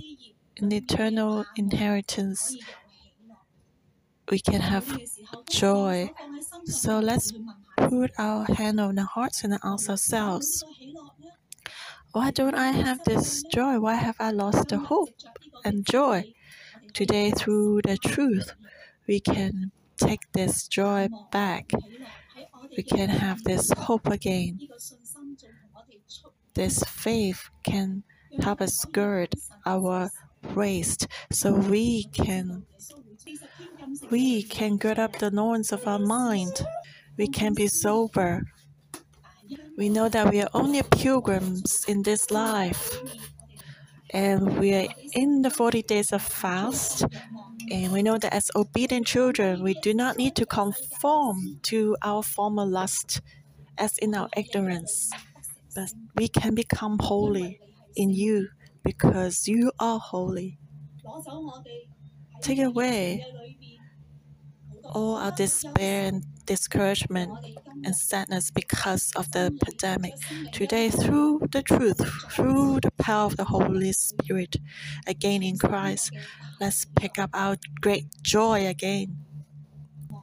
an 0.61 0.73
eternal 0.73 1.45
inheritance, 1.57 2.57
we 4.31 4.39
can 4.39 4.61
have 4.61 4.99
joy. 5.51 6.11
So 6.67 6.99
let's 7.01 7.33
put 7.77 8.13
our 8.19 8.45
hand 8.45 8.81
on 8.81 8.99
our 8.99 9.07
hearts 9.07 9.45
and 9.45 9.59
ask 9.65 9.89
ourselves 9.91 10.65
why 12.13 12.31
don't 12.31 12.55
I 12.55 12.71
have 12.73 13.03
this 13.05 13.43
joy? 13.45 13.79
Why 13.81 13.95
have 13.95 14.17
I 14.19 14.31
lost 14.31 14.69
the 14.69 14.79
hope 14.79 15.11
and 15.65 15.87
joy? 15.87 16.25
Today, 16.95 17.31
through 17.31 17.83
the 17.85 17.97
truth, 17.99 18.53
we 19.09 19.19
can 19.21 19.73
take 19.97 20.31
this 20.33 20.69
joy 20.69 21.09
back. 21.33 21.73
We 22.77 22.83
can 22.83 23.09
have 23.09 23.43
this 23.43 23.73
hope 23.77 24.07
again. 24.07 24.61
This 26.55 26.83
faith 26.85 27.49
can 27.65 28.05
help 28.41 28.61
us 28.61 28.85
gird 28.85 29.35
our 29.65 30.11
waist 30.55 31.09
so 31.33 31.55
we 31.55 32.05
can 32.05 32.67
we 34.11 34.43
can 34.43 34.77
gird 34.77 34.99
up 34.99 35.19
the 35.19 35.31
loins 35.31 35.73
of 35.73 35.87
our 35.89 35.99
mind. 35.99 36.65
We 37.17 37.27
can 37.27 37.55
be 37.55 37.67
sober. 37.67 38.43
We 39.77 39.89
know 39.89 40.09
that 40.09 40.31
we 40.31 40.43
are 40.43 40.51
only 40.53 40.83
pilgrims 40.83 41.85
in 41.89 42.03
this 42.03 42.31
life. 42.31 43.01
And 44.11 44.59
we 44.59 44.75
are 44.75 44.89
in 45.15 45.43
the 45.43 45.51
40 45.51 45.83
days 45.83 46.13
of 46.13 46.23
fast 46.23 47.05
and 47.71 47.93
we 47.93 48.03
know 48.03 48.19
that 48.19 48.33
as 48.33 48.51
obedient 48.57 49.07
children, 49.07 49.63
we 49.63 49.75
do 49.75 49.95
not 49.95 50.17
need 50.17 50.37
to 50.37 50.47
conform 50.47 51.61
to 51.65 51.97
our 52.03 52.23
former 52.23 52.65
lust 52.65 53.21
as 53.77 53.99
in 53.99 54.15
our 54.15 54.29
ignorance, 54.37 55.11
but 55.75 55.93
we 56.17 56.29
can 56.29 56.55
become 56.55 56.99
holy 57.01 57.61
in 57.97 58.11
you 58.11 58.49
because 58.83 59.47
you 59.49 59.73
are 59.79 59.99
holy. 59.99 60.59
Take 62.43 62.61
away 62.61 63.25
all 64.85 65.17
our 65.17 65.33
despair 65.33 66.09
and 66.09 66.25
discouragement 66.49 67.31
and 67.85 67.95
sadness 67.95 68.51
because 68.51 69.13
of 69.15 69.31
the 69.33 69.53
pandemic. 69.63 70.15
Today, 70.51 70.89
through 70.89 71.47
the 71.53 71.63
truth, 71.63 72.01
through 72.33 72.81
the 72.81 72.91
power 72.93 73.27
of 73.27 73.37
the 73.37 73.45
Holy 73.45 73.93
Spirit, 73.93 74.57
again 75.07 75.43
in 75.43 75.59
Christ, 75.59 76.11
let's 76.59 76.87
pick 76.97 77.19
up 77.19 77.31
our 77.35 77.57
great 77.83 78.07
joy 78.23 78.67
again. 78.67 79.19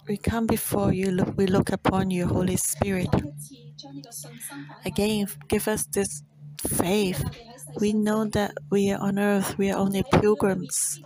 We 0.07 0.17
come 0.17 0.47
before 0.47 0.91
you, 0.91 1.15
we 1.38 1.45
look 1.45 1.71
upon 1.71 2.09
you, 2.09 2.27
Holy 2.27 2.57
Spirit. 2.57 3.13
Again, 4.83 5.27
give 5.47 5.67
us 5.67 5.85
this 5.85 6.23
faith. 6.67 7.23
We 7.79 7.93
know 7.93 8.25
that 8.25 8.53
we 8.71 8.91
are 8.91 8.99
on 8.99 9.19
earth, 9.19 9.57
we 9.57 9.71
are 9.71 9.77
only 9.77 10.03
pilgrims. 10.21 10.99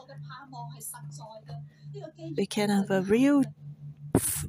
We 2.37 2.45
can 2.45 2.69
have 2.69 2.89
a 2.91 3.01
real 3.01 3.43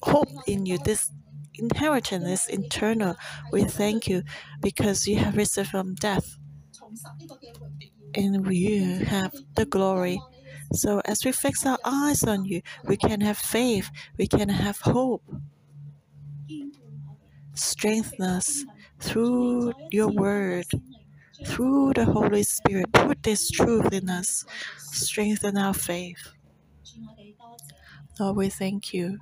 hope 0.02 0.28
in 0.46 0.66
you. 0.66 0.78
This 0.78 1.10
inheritance 1.54 2.26
is 2.26 2.58
eternal. 2.58 3.16
We 3.52 3.64
thank 3.64 4.08
you 4.08 4.22
because 4.60 5.06
you 5.06 5.16
have 5.18 5.36
risen 5.36 5.64
from 5.64 5.94
death 5.94 6.38
and 8.14 8.52
you 8.52 9.04
have 9.04 9.32
the 9.54 9.66
glory. 9.66 10.20
So 10.72 11.00
as 11.04 11.24
we 11.24 11.32
fix 11.32 11.66
our 11.66 11.78
eyes 11.84 12.22
on 12.24 12.44
you, 12.44 12.62
we 12.86 12.96
can 12.96 13.20
have 13.20 13.38
faith, 13.38 13.90
we 14.18 14.26
can 14.26 14.48
have 14.48 14.80
hope. 14.80 15.22
Strengthen 17.54 18.24
us 18.24 18.64
through 19.00 19.72
your 19.90 20.08
word, 20.08 20.66
through 21.46 21.92
the 21.94 22.04
Holy 22.04 22.42
Spirit. 22.42 22.92
Put 22.92 23.22
this 23.22 23.50
truth 23.50 23.92
in 23.92 24.08
us. 24.10 24.44
Strengthen 24.76 25.56
our 25.58 25.74
faith. 25.74 26.32
Lord, 28.18 28.36
we 28.36 28.48
thank 28.50 28.92
you. 28.94 29.18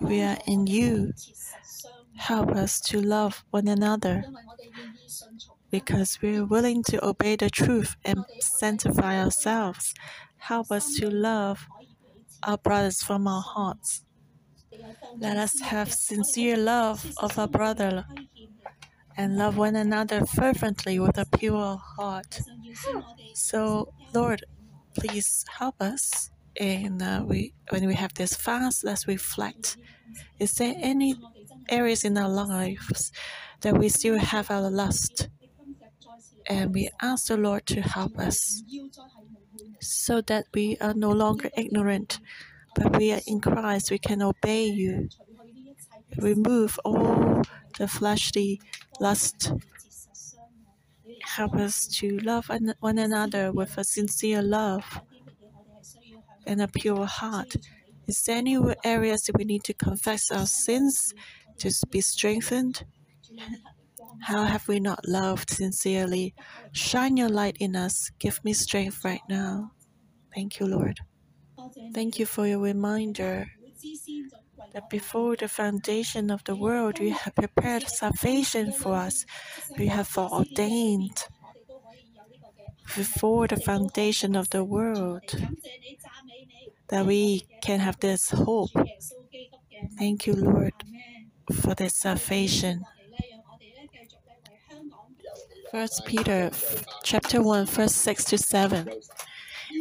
We 0.00 0.22
are 0.22 0.38
in 0.46 0.66
you. 0.66 1.12
Help 2.16 2.50
us 2.50 2.80
to 2.80 3.00
love 3.00 3.44
one 3.50 3.68
another 3.68 4.24
because 5.70 6.18
we're 6.22 6.44
willing 6.44 6.82
to 6.84 7.04
obey 7.04 7.36
the 7.36 7.50
truth 7.50 7.96
and 8.04 8.24
sanctify 8.40 9.22
ourselves. 9.22 9.94
Help 10.36 10.70
us 10.70 10.96
to 10.96 11.10
love 11.10 11.66
our 12.42 12.58
brothers 12.58 13.02
from 13.02 13.26
our 13.26 13.42
hearts. 13.42 14.04
Let 15.18 15.36
us 15.36 15.60
have 15.60 15.92
sincere 15.92 16.56
love 16.56 17.12
of 17.18 17.38
our 17.38 17.48
brother 17.48 18.04
and 19.16 19.36
love 19.36 19.56
one 19.56 19.76
another 19.76 20.24
fervently 20.26 20.98
with 20.98 21.18
a 21.18 21.26
pure 21.26 21.76
heart. 21.96 22.40
So, 23.34 23.92
Lord, 24.14 24.44
please 24.98 25.44
help 25.58 25.80
us. 25.80 26.30
And 26.60 27.02
uh, 27.02 27.24
we, 27.26 27.54
when 27.70 27.86
we 27.86 27.94
have 27.94 28.14
this 28.14 28.34
fast, 28.34 28.84
let's 28.84 29.06
reflect. 29.08 29.76
Is 30.38 30.54
there 30.54 30.74
any 30.78 31.16
areas 31.70 32.04
in 32.04 32.18
our 32.18 32.28
lives 32.28 33.12
that 33.62 33.78
we 33.78 33.88
still 33.88 34.18
have 34.18 34.50
our 34.50 34.70
lust? 34.70 35.28
And 36.48 36.72
we 36.74 36.88
ask 37.00 37.26
the 37.26 37.36
Lord 37.36 37.66
to 37.66 37.80
help 37.80 38.18
us 38.18 38.62
so 39.80 40.20
that 40.22 40.46
we 40.54 40.76
are 40.80 40.94
no 40.94 41.10
longer 41.10 41.50
ignorant, 41.56 42.20
but 42.74 42.96
we 42.98 43.12
are 43.12 43.20
in 43.26 43.40
Christ. 43.40 43.90
We 43.90 43.98
can 43.98 44.22
obey 44.22 44.64
you. 44.66 45.08
Remove 46.16 46.78
all 46.84 47.42
the 47.78 47.86
fleshly 47.86 48.60
lust. 49.00 49.52
Help 51.36 51.54
us 51.54 51.86
to 51.86 52.18
love 52.18 52.50
one 52.80 52.98
another 52.98 53.50
with 53.50 53.76
a 53.78 53.84
sincere 53.84 54.42
love 54.42 55.00
and 56.46 56.60
a 56.60 56.68
pure 56.68 57.06
heart. 57.06 57.56
Is 58.06 58.22
there 58.22 58.36
any 58.36 58.58
areas 58.84 59.22
that 59.24 59.36
we 59.36 59.44
need 59.44 59.64
to 59.64 59.74
confess 59.74 60.30
our 60.30 60.46
sins 60.46 61.14
to 61.58 61.72
be 61.90 62.00
strengthened? 62.00 62.84
How 64.22 64.44
have 64.44 64.68
we 64.68 64.80
not 64.80 65.06
loved 65.06 65.50
sincerely? 65.50 66.34
Shine 66.72 67.16
your 67.16 67.28
light 67.28 67.56
in 67.60 67.76
us. 67.76 68.10
Give 68.18 68.42
me 68.44 68.52
strength 68.52 69.04
right 69.04 69.20
now. 69.28 69.72
Thank 70.34 70.60
you, 70.60 70.66
Lord. 70.66 71.00
Thank 71.94 72.18
you 72.18 72.26
for 72.26 72.46
your 72.46 72.60
reminder 72.60 73.48
that 74.74 74.88
before 74.88 75.36
the 75.36 75.48
foundation 75.48 76.30
of 76.30 76.42
the 76.44 76.56
world, 76.56 76.98
you 76.98 77.12
have 77.14 77.34
prepared 77.34 77.82
salvation 77.88 78.72
for 78.72 78.94
us. 78.94 79.24
You 79.76 79.90
have 79.90 80.08
foreordained 80.08 81.24
before 82.96 83.48
the 83.48 83.56
foundation 83.56 84.36
of 84.36 84.50
the 84.50 84.64
world 84.64 85.34
that 86.92 87.06
we 87.06 87.46
can 87.62 87.80
have 87.80 87.98
this 88.00 88.30
hope. 88.30 88.68
Thank 89.98 90.26
you, 90.26 90.34
Lord, 90.34 90.74
for 91.50 91.74
this 91.74 91.94
salvation. 91.96 92.84
First 95.70 96.04
Peter 96.04 96.50
chapter 97.02 97.40
1 97.40 97.64
verse 97.64 97.94
6 97.94 98.24
to 98.24 98.36
7. 98.36 98.90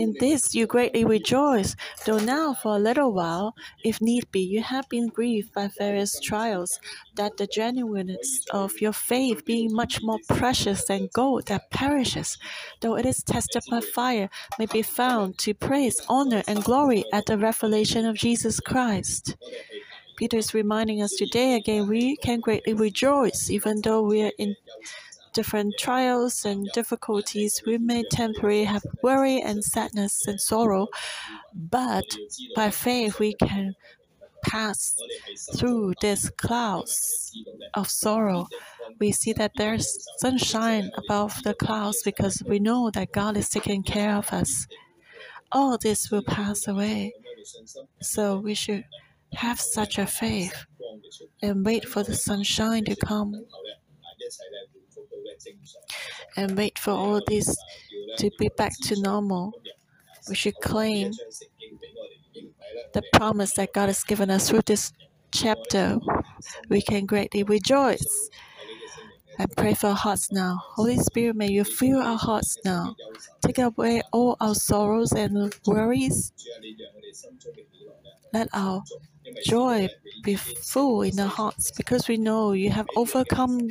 In 0.02 0.16
this 0.20 0.56
you 0.56 0.66
greatly 0.66 1.06
rejoice, 1.06 1.76
though 2.08 2.18
now 2.18 2.56
for 2.56 2.76
a 2.76 2.80
little 2.80 3.14
while, 3.14 3.54
if 3.84 4.02
need 4.02 4.32
be, 4.32 4.40
you 4.40 4.64
have 4.64 4.90
been 4.90 5.10
grieved 5.10 5.54
by 5.54 5.70
various 5.78 6.20
trials, 6.20 6.80
that 7.18 7.38
the 7.38 7.46
genuineness 7.46 8.44
of 8.52 8.82
your 8.82 8.94
faith, 8.94 9.46
being 9.46 9.72
much 9.72 10.02
more 10.02 10.18
precious 10.28 10.86
than 10.86 11.08
gold 11.14 11.46
that 11.50 11.70
perishes, 11.70 12.40
though 12.80 12.96
it 12.98 13.06
is 13.06 13.22
tested 13.22 13.62
by 13.70 13.80
fire, 13.80 14.32
may 14.58 14.66
be 14.66 14.82
found 14.82 15.38
to 15.38 15.54
praise, 15.54 16.02
honor, 16.10 16.42
and 16.48 16.64
glory 16.64 17.04
at 17.14 17.28
the 17.28 17.38
revelation 17.38 18.04
of 18.04 18.16
Jesus 18.16 18.60
Christ. 18.60 19.36
Peter 20.18 20.38
is 20.38 20.56
reminding 20.56 21.04
us 21.04 21.12
today 21.16 21.54
again 21.54 21.88
we 21.88 22.16
can 22.18 22.40
greatly 22.40 22.74
rejoice 22.74 23.50
even 23.50 23.82
though 23.82 24.02
we 24.02 24.22
are 24.24 24.32
in 24.38 24.56
different 25.34 25.76
trials 25.78 26.46
and 26.46 26.68
difficulties, 26.74 27.62
we 27.66 27.78
may 27.78 28.04
temporarily 28.04 28.66
have 28.66 28.84
worry 29.02 29.42
and 29.42 29.64
sadness 29.64 30.28
and 30.28 30.40
sorrow, 30.40 30.88
but 31.54 32.06
by 32.56 32.70
faith 32.70 33.20
we 33.20 33.34
can 33.34 33.76
pass 34.44 34.96
through 35.56 35.94
these 36.02 36.30
clouds 36.32 37.32
of 37.74 37.90
sorrow. 37.90 38.48
We 39.00 39.12
see 39.12 39.34
that 39.34 39.52
there's 39.58 40.06
sunshine 40.18 40.92
above 40.98 41.42
the 41.44 41.54
clouds 41.54 42.02
because 42.04 42.44
we 42.48 42.60
know 42.60 42.90
that 42.92 43.12
God 43.12 43.38
is 43.38 43.50
taking 43.50 43.84
care 43.84 44.16
of 44.16 44.32
us. 44.32 44.68
All 45.52 45.78
this 45.78 46.12
will 46.12 46.24
pass 46.24 46.68
away. 46.68 47.14
So 48.02 48.38
we 48.38 48.54
should 48.54 48.86
have 49.34 49.60
such 49.60 49.98
a 49.98 50.06
faith 50.06 50.66
and 51.42 51.66
wait 51.66 51.88
for 51.88 52.04
the 52.04 52.16
sunshine 52.16 52.86
to 52.86 52.96
come 52.96 53.46
and 56.38 56.58
wait 56.58 56.80
for 56.80 56.92
all 56.92 57.22
this 57.28 57.56
to 58.18 58.30
be 58.40 58.50
back 58.58 58.74
to 58.84 59.02
normal. 59.02 59.54
We 60.30 60.36
should 60.36 60.56
claim 60.62 61.12
the 62.94 63.04
promise 63.14 63.54
that 63.54 63.74
God 63.74 63.88
has 63.88 64.04
given 64.04 64.30
us 64.30 64.50
through 64.50 64.62
this 64.66 64.92
chapter. 65.34 66.00
We 66.70 66.82
can 66.82 67.06
greatly 67.06 67.44
rejoice 67.44 68.30
and 69.40 69.52
pray 69.56 69.74
for 69.74 69.88
our 69.88 69.96
hearts 69.96 70.32
now. 70.32 70.60
Holy 70.76 70.98
Spirit, 70.98 71.36
may 71.36 71.50
you 71.52 71.64
fill 71.64 72.00
our 72.00 72.18
hearts 72.18 72.58
now. 72.64 72.96
Take 73.42 73.58
away 73.58 74.02
all 74.12 74.38
our 74.40 74.56
sorrows 74.56 75.12
and 75.14 75.54
worries. 75.66 76.32
Let 78.34 78.50
our 78.54 78.84
joy 79.46 79.90
be 80.24 80.36
full 80.36 81.02
in 81.02 81.20
our 81.20 81.28
hearts 81.28 81.72
because 81.72 82.08
we 82.08 82.18
know 82.18 82.54
you 82.54 82.70
have 82.70 82.88
overcome 82.96 83.70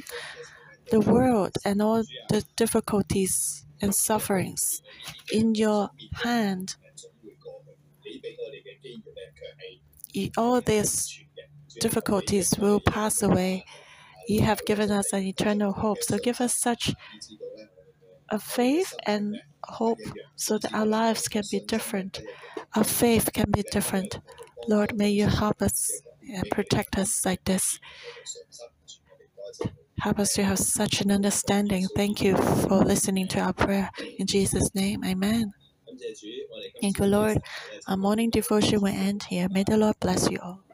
the 0.91 1.01
world 1.01 1.53
and 1.65 1.81
all 1.81 2.03
the 2.29 2.45
difficulties 2.57 3.67
and 3.81 3.95
sufferings 3.95 4.83
in 5.33 5.55
your 5.55 5.91
hand. 6.13 6.77
All 10.37 10.61
these 10.61 11.25
difficulties 11.81 12.55
will 12.59 12.81
pass 12.81 13.23
away. 13.23 13.65
You 14.29 14.43
have 14.43 14.65
given 14.67 14.91
us 14.91 15.13
an 15.13 15.23
eternal 15.23 15.73
hope. 15.73 16.03
So 16.03 16.19
give 16.19 16.41
us 16.41 16.55
such 16.57 16.95
a 18.29 18.39
faith 18.39 18.95
and 19.07 19.37
hope 19.65 19.99
so 20.37 20.59
that 20.59 20.73
our 20.75 20.87
lives 20.87 21.29
can 21.29 21.43
be 21.51 21.61
different. 21.61 22.21
Our 22.77 22.85
faith 22.85 23.33
can 23.33 23.51
be 23.51 23.63
different. 23.71 24.21
Lord, 24.69 24.97
may 24.97 25.11
you 25.11 25.27
help 25.27 25.63
us 25.63 26.03
and 26.33 26.49
protect 26.51 26.99
us 26.99 27.25
like 27.25 27.45
this. 27.45 27.79
Help 30.01 30.19
us 30.19 30.33
to 30.35 30.43
have 30.43 30.59
such 30.59 31.01
an 31.01 31.11
understanding. 31.11 31.87
Thank 31.95 32.23
you 32.23 32.37
for 32.37 32.79
listening 32.85 33.29
to 33.29 33.41
our 33.41 33.53
prayer. 33.53 33.91
In 34.19 34.27
Jesus' 34.27 34.75
name, 34.75 35.05
amen. 35.05 35.53
Thank 36.81 36.99
you, 36.99 37.07
Lord. 37.07 37.39
Our 37.87 37.97
morning 37.97 38.31
devotion 38.31 38.81
will 38.81 38.89
end 38.95 39.25
here. 39.25 39.49
May 39.51 39.63
the 39.65 39.77
Lord 39.77 39.97
bless 40.01 40.31
you 40.31 40.39
all. 40.43 40.65